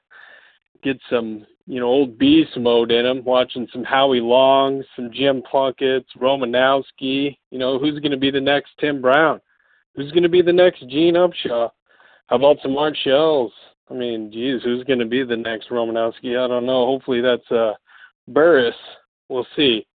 [0.82, 5.42] get some, you know, old beast mode in them, watching some Howie Long, some Jim
[5.50, 7.36] Plunkett's, Romanowski.
[7.50, 9.40] You know, who's going to be the next Tim Brown?
[9.96, 11.70] Who's going to be the next Gene Upshaw?
[12.28, 13.52] How about some Art Shells?
[13.90, 16.42] I mean, geez, who's going to be the next Romanowski?
[16.42, 16.86] I don't know.
[16.86, 17.74] Hopefully that's uh,
[18.28, 18.74] Burris.
[19.28, 19.86] We'll see.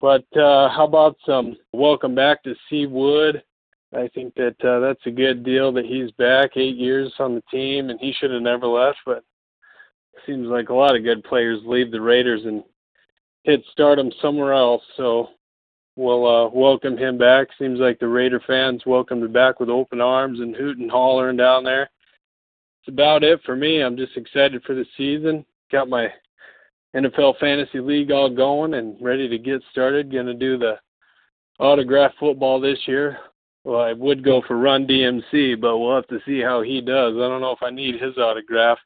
[0.00, 2.86] But uh, how about some welcome back to C.
[2.86, 3.42] Wood?
[3.94, 7.42] I think that uh, that's a good deal that he's back eight years on the
[7.50, 8.98] team, and he should have never left.
[9.04, 9.24] But
[10.26, 12.62] seems like a lot of good players leave the Raiders and
[13.44, 14.82] hit stardom somewhere else.
[14.96, 15.30] So
[15.96, 17.48] we'll uh, welcome him back.
[17.58, 21.36] Seems like the Raider fans welcomed him back with open arms and hooting and hollering
[21.36, 21.90] down there.
[22.80, 23.82] It's about it for me.
[23.82, 25.44] I'm just excited for the season.
[25.70, 26.08] Got my
[26.94, 30.12] NFL Fantasy League all going and ready to get started.
[30.12, 30.74] Going to do the
[31.58, 33.18] autograph football this year.
[33.64, 37.14] Well, I would go for Run DMC, but we'll have to see how he does.
[37.14, 38.78] I don't know if I need his autograph.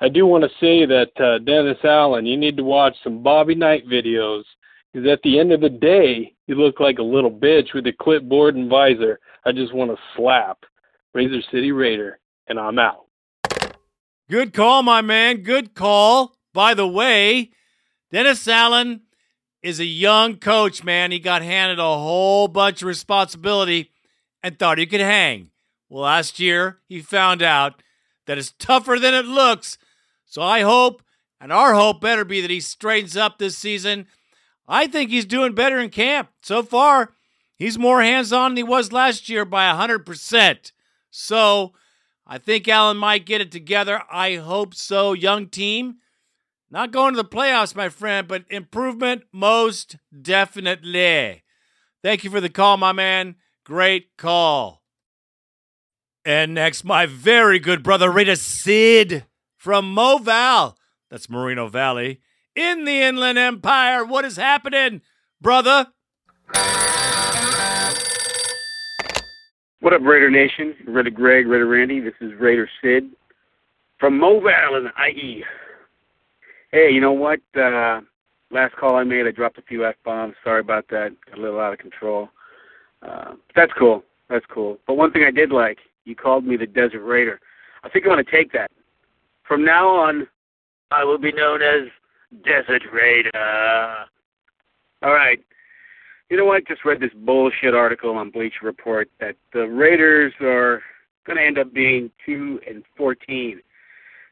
[0.00, 3.54] I do want to say that uh, Dennis Allen, you need to watch some Bobby
[3.54, 4.44] Knight videos
[4.92, 7.92] because at the end of the day, you look like a little bitch with a
[7.92, 9.20] clipboard and visor.
[9.44, 10.58] I just want to slap
[11.14, 13.06] Razor City Raider, and I'm out.
[14.30, 15.42] Good call, my man.
[15.42, 16.34] Good call.
[16.52, 17.50] By the way,
[18.10, 19.02] Dennis Allen
[19.62, 21.12] is a young coach, man.
[21.12, 23.90] He got handed a whole bunch of responsibility
[24.42, 25.50] and thought he could hang.
[25.88, 27.82] Well, last year he found out
[28.26, 29.76] that it's tougher than it looks.
[30.24, 31.02] So I hope,
[31.40, 34.06] and our hope better be that he straightens up this season.
[34.68, 36.28] I think he's doing better in camp.
[36.42, 37.14] So far,
[37.56, 40.72] he's more hands on than he was last year by 100%.
[41.10, 41.72] So
[42.26, 44.02] I think Allen might get it together.
[44.10, 45.12] I hope so.
[45.12, 45.96] Young team.
[46.72, 51.42] Not going to the playoffs, my friend, but improvement most definitely.
[52.02, 53.34] Thank you for the call, my man.
[53.64, 54.82] Great call.
[56.24, 59.24] And next, my very good brother, Raider Sid
[59.56, 60.76] from Moval.
[61.10, 62.20] That's Moreno Valley
[62.54, 64.04] in the Inland Empire.
[64.04, 65.02] What is happening,
[65.40, 65.88] brother?
[69.80, 70.76] What up, Raider Nation?
[70.86, 71.98] Raider Greg, Raider Randy.
[71.98, 73.10] This is Raider Sid
[73.98, 75.42] from Moval in the IE.
[76.72, 77.40] Hey, you know what?
[77.56, 78.00] Uh,
[78.50, 80.34] last call I made, I dropped a few f bombs.
[80.44, 81.10] Sorry about that.
[81.26, 82.28] Got a little out of control.
[83.02, 84.04] Uh, that's cool.
[84.28, 84.78] That's cool.
[84.86, 87.40] But one thing I did like, you called me the Desert Raider.
[87.82, 88.70] I think I'm going to take that.
[89.42, 90.28] From now on,
[90.92, 91.88] I will be known as
[92.44, 93.30] Desert Raider.
[95.02, 95.40] All right.
[96.28, 96.68] You know what?
[96.68, 100.82] Just read this bullshit article on Bleacher Report that the Raiders are
[101.26, 103.60] going to end up being two and fourteen.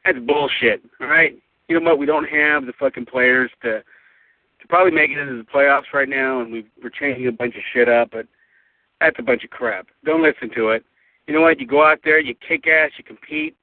[0.05, 0.81] That's bullshit.
[1.01, 1.37] All right.
[1.69, 1.99] You know what?
[1.99, 3.83] We don't have the fucking players to
[4.59, 7.55] to probably make it into the playoffs right now, and we we're changing a bunch
[7.55, 8.09] of shit up.
[8.11, 8.25] But
[8.99, 9.87] that's a bunch of crap.
[10.03, 10.83] Don't listen to it.
[11.27, 11.59] You know what?
[11.59, 13.55] You go out there, you kick ass, you compete.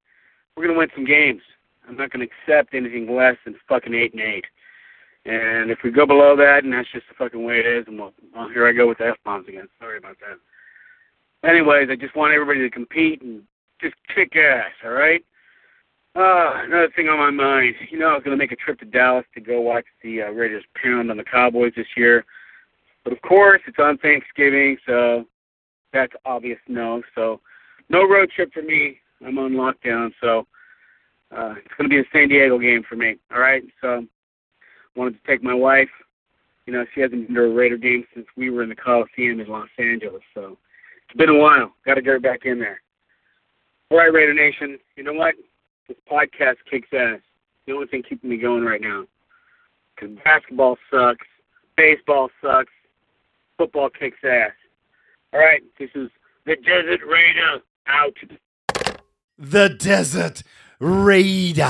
[0.57, 1.43] We're gonna win some games.
[1.89, 4.45] I'm not gonna accept anything less than fucking eight and eight.
[5.25, 7.99] And if we go below that, and that's just the fucking way it is, and
[7.99, 9.69] well, well here I go with the f bombs again.
[9.81, 11.49] Sorry about that.
[11.49, 13.43] Anyways, I just want everybody to compete and
[13.81, 14.71] just kick ass.
[14.85, 15.25] All right.
[16.17, 17.75] Uh, another thing on my mind.
[17.91, 20.23] You know, I was going to make a trip to Dallas to go watch the
[20.23, 22.25] uh, Raiders pound on the Cowboys this year.
[23.05, 25.27] But of course, it's on Thanksgiving, so
[25.93, 27.03] that's obvious no.
[27.15, 27.41] So,
[27.91, 28.99] no road trip for me.
[29.27, 30.47] I'm on lockdown, so
[31.37, 33.17] uh, it's going to be a San Diego game for me.
[33.31, 33.63] All right.
[33.83, 34.07] So,
[34.97, 35.91] wanted to take my wife.
[36.65, 39.41] You know, she hasn't been to a Raider game since we were in the Coliseum
[39.41, 40.23] in Los Angeles.
[40.33, 40.57] So,
[41.05, 41.75] it's been a while.
[41.85, 42.81] Got to get her back in there.
[43.91, 44.79] All right, Raider Nation.
[44.97, 45.35] You know what?
[45.89, 47.21] This podcast kicks ass.
[47.67, 49.05] The only thing keeping me going right now.
[49.95, 51.27] Because basketball sucks,
[51.77, 52.73] baseball sucks,
[53.57, 54.53] football kicks ass.
[55.33, 56.11] All right, this is
[56.45, 58.17] the Desert Raider out.
[59.39, 60.43] The Desert
[60.81, 61.63] Raider.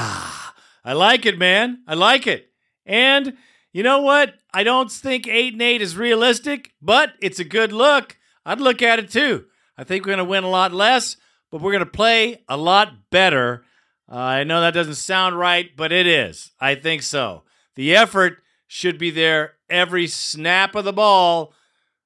[0.85, 1.83] I like it, man.
[1.87, 2.51] I like it.
[2.85, 3.37] And
[3.73, 4.35] you know what?
[4.55, 8.17] I don't think eight and eight is realistic, but it's a good look.
[8.45, 9.47] I'd look at it too.
[9.77, 11.17] I think we're going to win a lot less,
[11.51, 13.65] but we're going to play a lot better.
[14.09, 16.53] I know that doesn't sound right, but it is.
[16.61, 17.43] I think so.
[17.75, 21.53] The effort should be there every snap of the ball,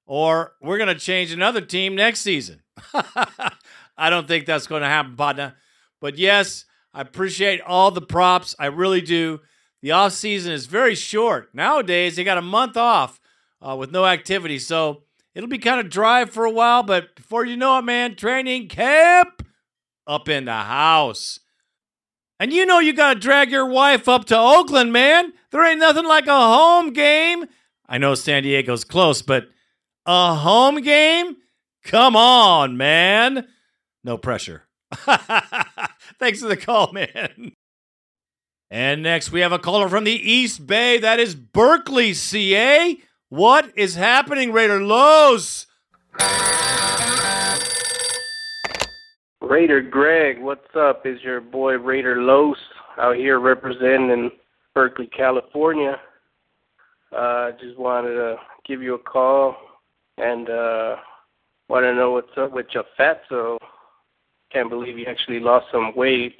[0.06, 2.62] or we're going to change another team next season.
[3.96, 5.54] I don't think that's going to happen, partner.
[6.00, 8.56] But yes, I appreciate all the props.
[8.58, 9.40] I really do.
[9.82, 11.54] The off season is very short.
[11.54, 13.20] Nowadays, they got a month off
[13.60, 14.58] uh, with no activity.
[14.58, 18.16] So it'll be kind of dry for a while, but before you know it, man,
[18.16, 19.46] training camp
[20.06, 21.40] up in the house.
[22.40, 25.34] And you know you got to drag your wife up to Oakland, man.
[25.50, 27.44] There ain't nothing like a home game.
[27.86, 29.48] I know San Diego's close, but
[30.06, 31.36] a home game?
[31.84, 33.46] Come on, man.
[34.02, 34.62] No pressure.
[36.18, 37.52] Thanks for the call, man.
[38.70, 40.96] And next, we have a caller from the East Bay.
[40.96, 42.96] That is Berkeley, CA.
[43.28, 45.66] What is happening, Raider Los?
[49.50, 51.04] Raider Greg, what's up?
[51.04, 52.56] Is your boy Raider Los
[52.98, 54.30] out here representing
[54.76, 55.96] Berkeley, California.
[57.10, 59.56] Uh, just wanted to give you a call
[60.18, 60.94] and uh,
[61.66, 63.58] want to know what's up with your fatso.
[64.52, 66.36] Can't believe you actually lost some weight.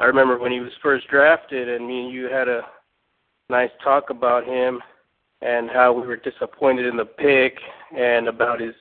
[0.00, 2.62] I remember when he was first drafted, and me and you had a
[3.48, 4.80] nice talk about him
[5.42, 7.56] and how we were disappointed in the pick
[7.96, 8.74] and about his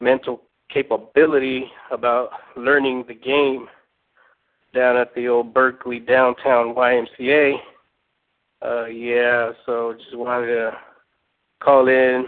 [0.00, 0.40] mental
[0.72, 3.68] capability about learning the game
[4.74, 7.54] down at the old Berkeley downtown YMCA.
[8.62, 10.72] Uh, yeah, so just wanted to
[11.60, 12.26] call in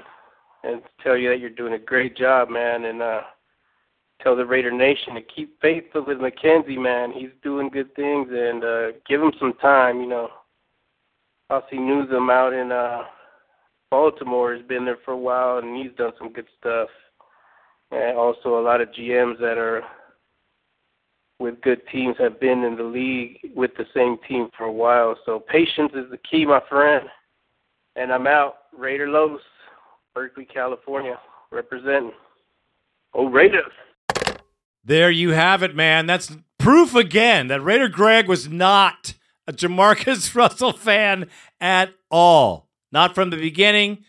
[0.65, 3.21] and tell you that you're doing a great job, man, and uh,
[4.23, 7.13] tell the Raider Nation to keep faith with McKenzie, man.
[7.13, 10.01] He's doing good things, and uh, give him some time.
[10.01, 10.29] You know,
[11.51, 13.03] Ozzie Newsome out in uh,
[13.91, 16.89] Baltimore has been there for a while, and he's done some good stuff.
[17.93, 19.83] And also a lot of GMs that are
[21.39, 25.17] with good teams have been in the league with the same team for a while.
[25.27, 27.09] So patience is the key, my friend.
[27.97, 28.55] And I'm out.
[28.77, 29.41] Raider Los,
[30.15, 31.19] Berkeley, California,
[31.51, 32.13] representing.
[33.13, 33.73] Oh, Raiders.
[34.85, 36.07] There you have it, man.
[36.07, 39.15] That's proof again that Raider Greg was not
[39.47, 41.29] a JaMarcus Russell fan
[41.61, 42.69] at all.
[42.91, 44.05] Not from the beginning,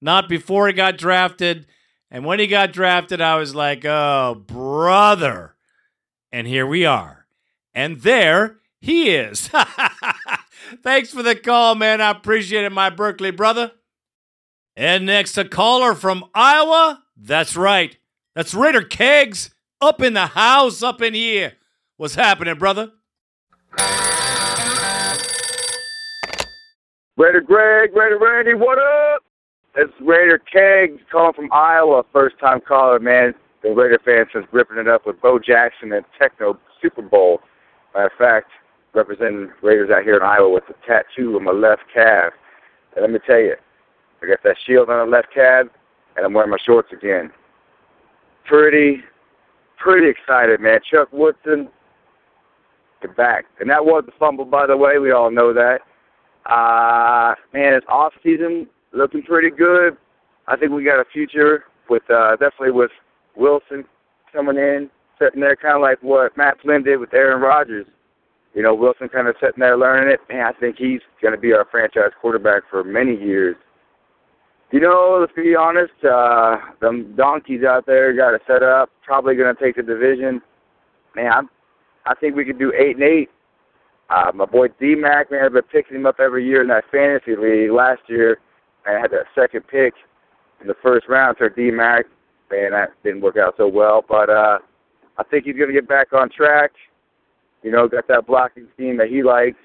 [0.00, 1.66] not before he got drafted,
[2.10, 5.54] And when he got drafted, I was like, oh, brother.
[6.32, 7.26] And here we are.
[7.74, 9.50] And there he is.
[10.82, 12.00] Thanks for the call, man.
[12.00, 13.72] I appreciate it, my Berkeley brother.
[14.76, 17.02] And next, a caller from Iowa.
[17.16, 17.96] That's right.
[18.34, 19.50] That's Raider Kegs
[19.80, 21.54] up in the house, up in here.
[21.96, 22.92] What's happening, brother?
[27.16, 29.24] Raider Greg, Raider Randy, what up?
[29.80, 33.32] It's Raider Kegs calling from Iowa, first time caller, man.
[33.62, 37.42] The Raider fans since ripping it up with Bo Jackson and Tecmo Super Bowl.
[37.94, 38.50] Matter of fact,
[38.92, 42.32] representing Raiders out here in Iowa with a tattoo on my left calf.
[42.96, 43.54] And let me tell you,
[44.20, 45.66] I got that shield on the left calf,
[46.16, 47.30] and I'm wearing my shorts again.
[48.46, 49.04] Pretty,
[49.76, 50.80] pretty excited, man.
[50.90, 51.68] Chuck Woodson,
[53.00, 53.44] the back.
[53.60, 54.98] And that was a fumble, by the way.
[54.98, 55.82] We all know that.
[56.50, 59.96] Uh, man, it's off season looking pretty good.
[60.46, 62.90] I think we got a future with uh, definitely with
[63.36, 63.84] Wilson
[64.32, 67.86] coming in, sitting there, kind of like what Matt Flynn did with Aaron Rodgers.
[68.54, 70.20] You know, Wilson kind of sitting there learning it.
[70.28, 73.56] Man, I think he's going to be our franchise quarterback for many years.
[74.70, 78.90] You know, let's be honest, uh, them donkeys out there got it set up.
[79.04, 80.42] Probably going to take the division.
[81.14, 81.50] Man, I'm,
[82.04, 83.30] I think we could do eight and eight.
[84.10, 86.84] Uh, my boy D Mac, man, I've been picking him up every year in that
[86.90, 87.70] fantasy league.
[87.70, 88.38] Last year,
[88.88, 89.94] I had that second pick
[90.60, 92.06] in the first round to D Mac.
[92.50, 94.58] Man, that didn't work out so well, but uh,
[95.18, 96.72] I think he's going to get back on track.
[97.62, 99.58] You know, got that blocking scheme that he likes.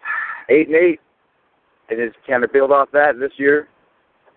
[0.50, 1.00] Eight and eight,
[1.88, 3.68] and just kind of build off that this year.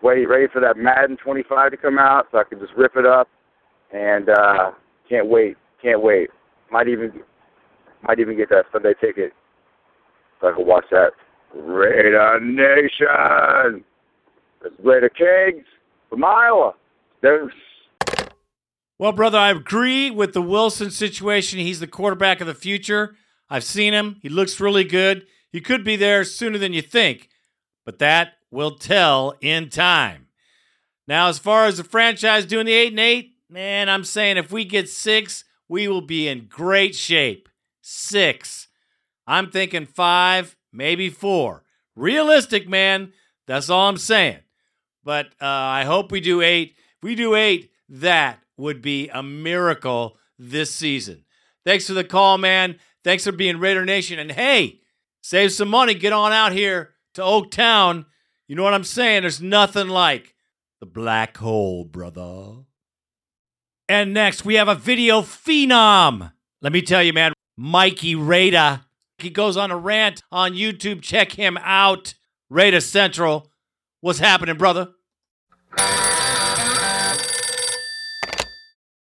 [0.02, 3.04] Wait, ready for that Madden 25 to come out, so I can just rip it
[3.04, 3.28] up.
[3.92, 4.70] And uh,
[5.08, 6.30] can't wait, can't wait.
[6.70, 7.12] Might even
[8.06, 9.32] might even get that Sunday ticket
[10.40, 11.12] so I can watch that
[11.54, 13.84] Raider Nation.
[14.64, 15.66] It's Raider Kegs
[16.10, 16.74] from Iowa.
[17.20, 17.52] There's
[18.98, 21.58] Well, brother, I agree with the Wilson situation.
[21.58, 23.16] He's the quarterback of the future.
[23.50, 24.16] I've seen him.
[24.22, 25.26] He looks really good.
[25.50, 27.28] He could be there sooner than you think,
[27.84, 30.26] but that will tell in time.
[31.06, 34.52] Now, as far as the franchise doing the 8 and 8, man, I'm saying if
[34.52, 37.48] we get 6, we will be in great shape.
[37.80, 38.68] 6.
[39.26, 41.64] I'm thinking 5, maybe 4.
[41.96, 43.12] Realistic, man.
[43.46, 44.40] That's all I'm saying.
[45.08, 46.74] But uh, I hope we do 8.
[46.76, 51.24] If we do 8, that would be a miracle this season.
[51.64, 52.78] Thanks for the call, man.
[53.04, 54.18] Thanks for being Raider Nation.
[54.18, 54.82] And hey,
[55.22, 55.94] save some money.
[55.94, 58.04] Get on out here to Oaktown.
[58.48, 59.22] You know what I'm saying?
[59.22, 60.34] There's nothing like
[60.78, 62.64] the black hole, brother.
[63.88, 66.32] And next, we have a video phenom.
[66.60, 68.82] Let me tell you, man, Mikey Raider.
[69.16, 71.00] He goes on a rant on YouTube.
[71.00, 72.12] Check him out.
[72.50, 73.50] Raider Central.
[74.02, 74.90] What's happening, brother?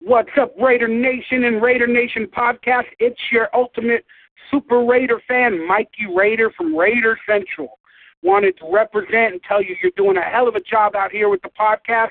[0.00, 2.84] What's up, Raider Nation and Raider Nation podcast?
[2.98, 4.04] It's your ultimate
[4.50, 7.78] Super Raider fan, Mikey Raider from Raider Central.
[8.22, 11.28] Wanted to represent and tell you you're doing a hell of a job out here
[11.28, 12.10] with the podcast.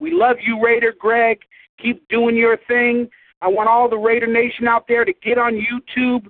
[0.00, 1.40] We love you, Raider Greg.
[1.80, 3.08] Keep doing your thing.
[3.42, 6.28] I want all the Raider Nation out there to get on YouTube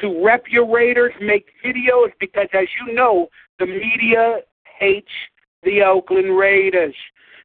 [0.00, 3.28] to rep your Raiders, make videos, because as you know,
[3.58, 4.40] the media
[4.78, 5.12] hates
[5.62, 6.96] the Oakland Raiders.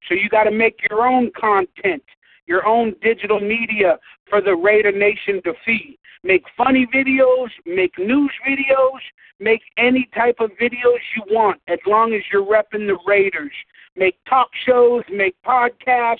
[0.07, 2.03] So you got to make your own content
[2.49, 3.97] your own digital media
[4.27, 5.97] for the Raider Nation to feed.
[6.23, 8.99] Make funny videos, make news videos,
[9.39, 13.53] make any type of videos you want as long as you're repping the Raiders.
[13.95, 16.17] Make talk shows, make podcasts.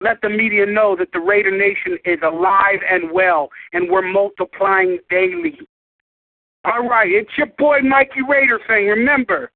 [0.00, 4.98] Let the media know that the Raider Nation is alive and well, and we're multiplying
[5.10, 5.58] daily.
[6.64, 9.50] All right, it's your boy Mikey Raider saying, remember,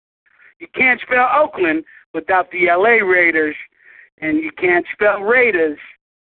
[0.58, 1.84] you can't spell Oakland
[2.14, 3.56] without the LA Raiders
[4.22, 5.78] and you can't spell Raiders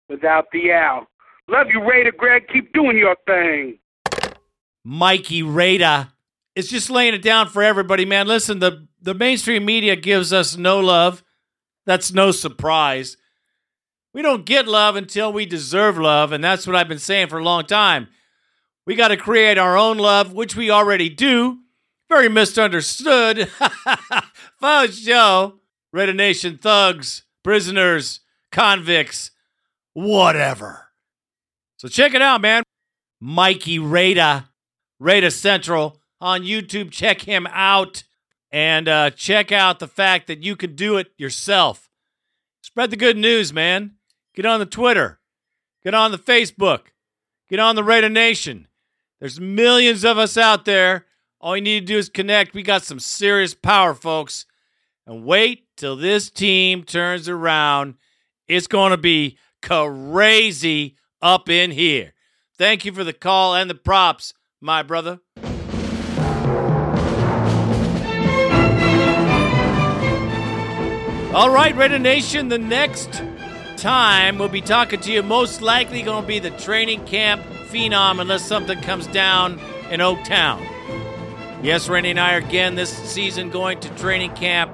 [0.08, 1.06] without the L.
[1.48, 2.46] Love you, Raider Greg.
[2.52, 3.78] Keep doing your thing.
[4.84, 6.08] Mikey Raider.
[6.56, 8.26] It's just laying it down for everybody, man.
[8.26, 11.22] Listen, the, the mainstream media gives us no love.
[11.86, 13.16] That's no surprise.
[14.12, 17.38] We don't get love until we deserve love, and that's what I've been saying for
[17.38, 18.08] a long time.
[18.86, 21.58] We got to create our own love, which we already do.
[22.08, 23.48] Very misunderstood.
[24.60, 25.59] Faux show.
[25.92, 28.20] Raider Nation thugs prisoners,
[28.52, 29.30] convicts,
[29.92, 30.88] whatever.
[31.76, 32.62] So check it out, man.
[33.20, 34.44] Mikey Raider,
[34.98, 36.90] Raider Central on YouTube.
[36.90, 38.04] Check him out
[38.50, 41.88] and uh, check out the fact that you can do it yourself.
[42.62, 43.92] Spread the good news, man.
[44.34, 45.18] Get on the Twitter,
[45.82, 46.88] get on the Facebook,
[47.48, 48.68] get on the Raider Nation.
[49.18, 51.06] There's millions of us out there.
[51.40, 52.54] All you need to do is connect.
[52.54, 54.46] We got some serious power, folks.
[55.06, 57.94] And wait till this team turns around
[58.46, 62.14] It's going to be crazy up in here.
[62.58, 65.20] Thank you for the call and the props, my brother.
[71.32, 73.22] All right, Raider Nation, the next
[73.76, 78.20] time we'll be talking to you most likely going to be the training camp phenom
[78.20, 80.60] unless something comes down in Oaktown.
[81.62, 84.72] Yes, Randy and I are again this season going to training camp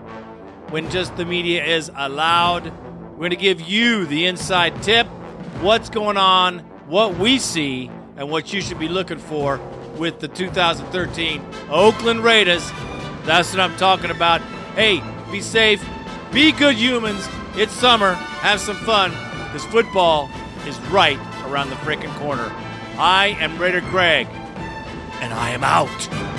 [0.70, 2.72] when just the media is allowed.
[3.12, 5.06] We're going to give you the inside tip,
[5.60, 9.60] what's going on, what we see, and what you should be looking for
[9.96, 12.70] with the 2013 Oakland Raiders.
[13.24, 14.40] That's what I'm talking about.
[14.74, 15.84] Hey, be safe,
[16.32, 17.26] be good humans.
[17.54, 19.10] It's summer, have some fun,
[19.46, 20.30] because football
[20.66, 22.52] is right around the freaking corner.
[22.98, 24.26] I am Raider Greg,
[25.20, 26.35] and I am out.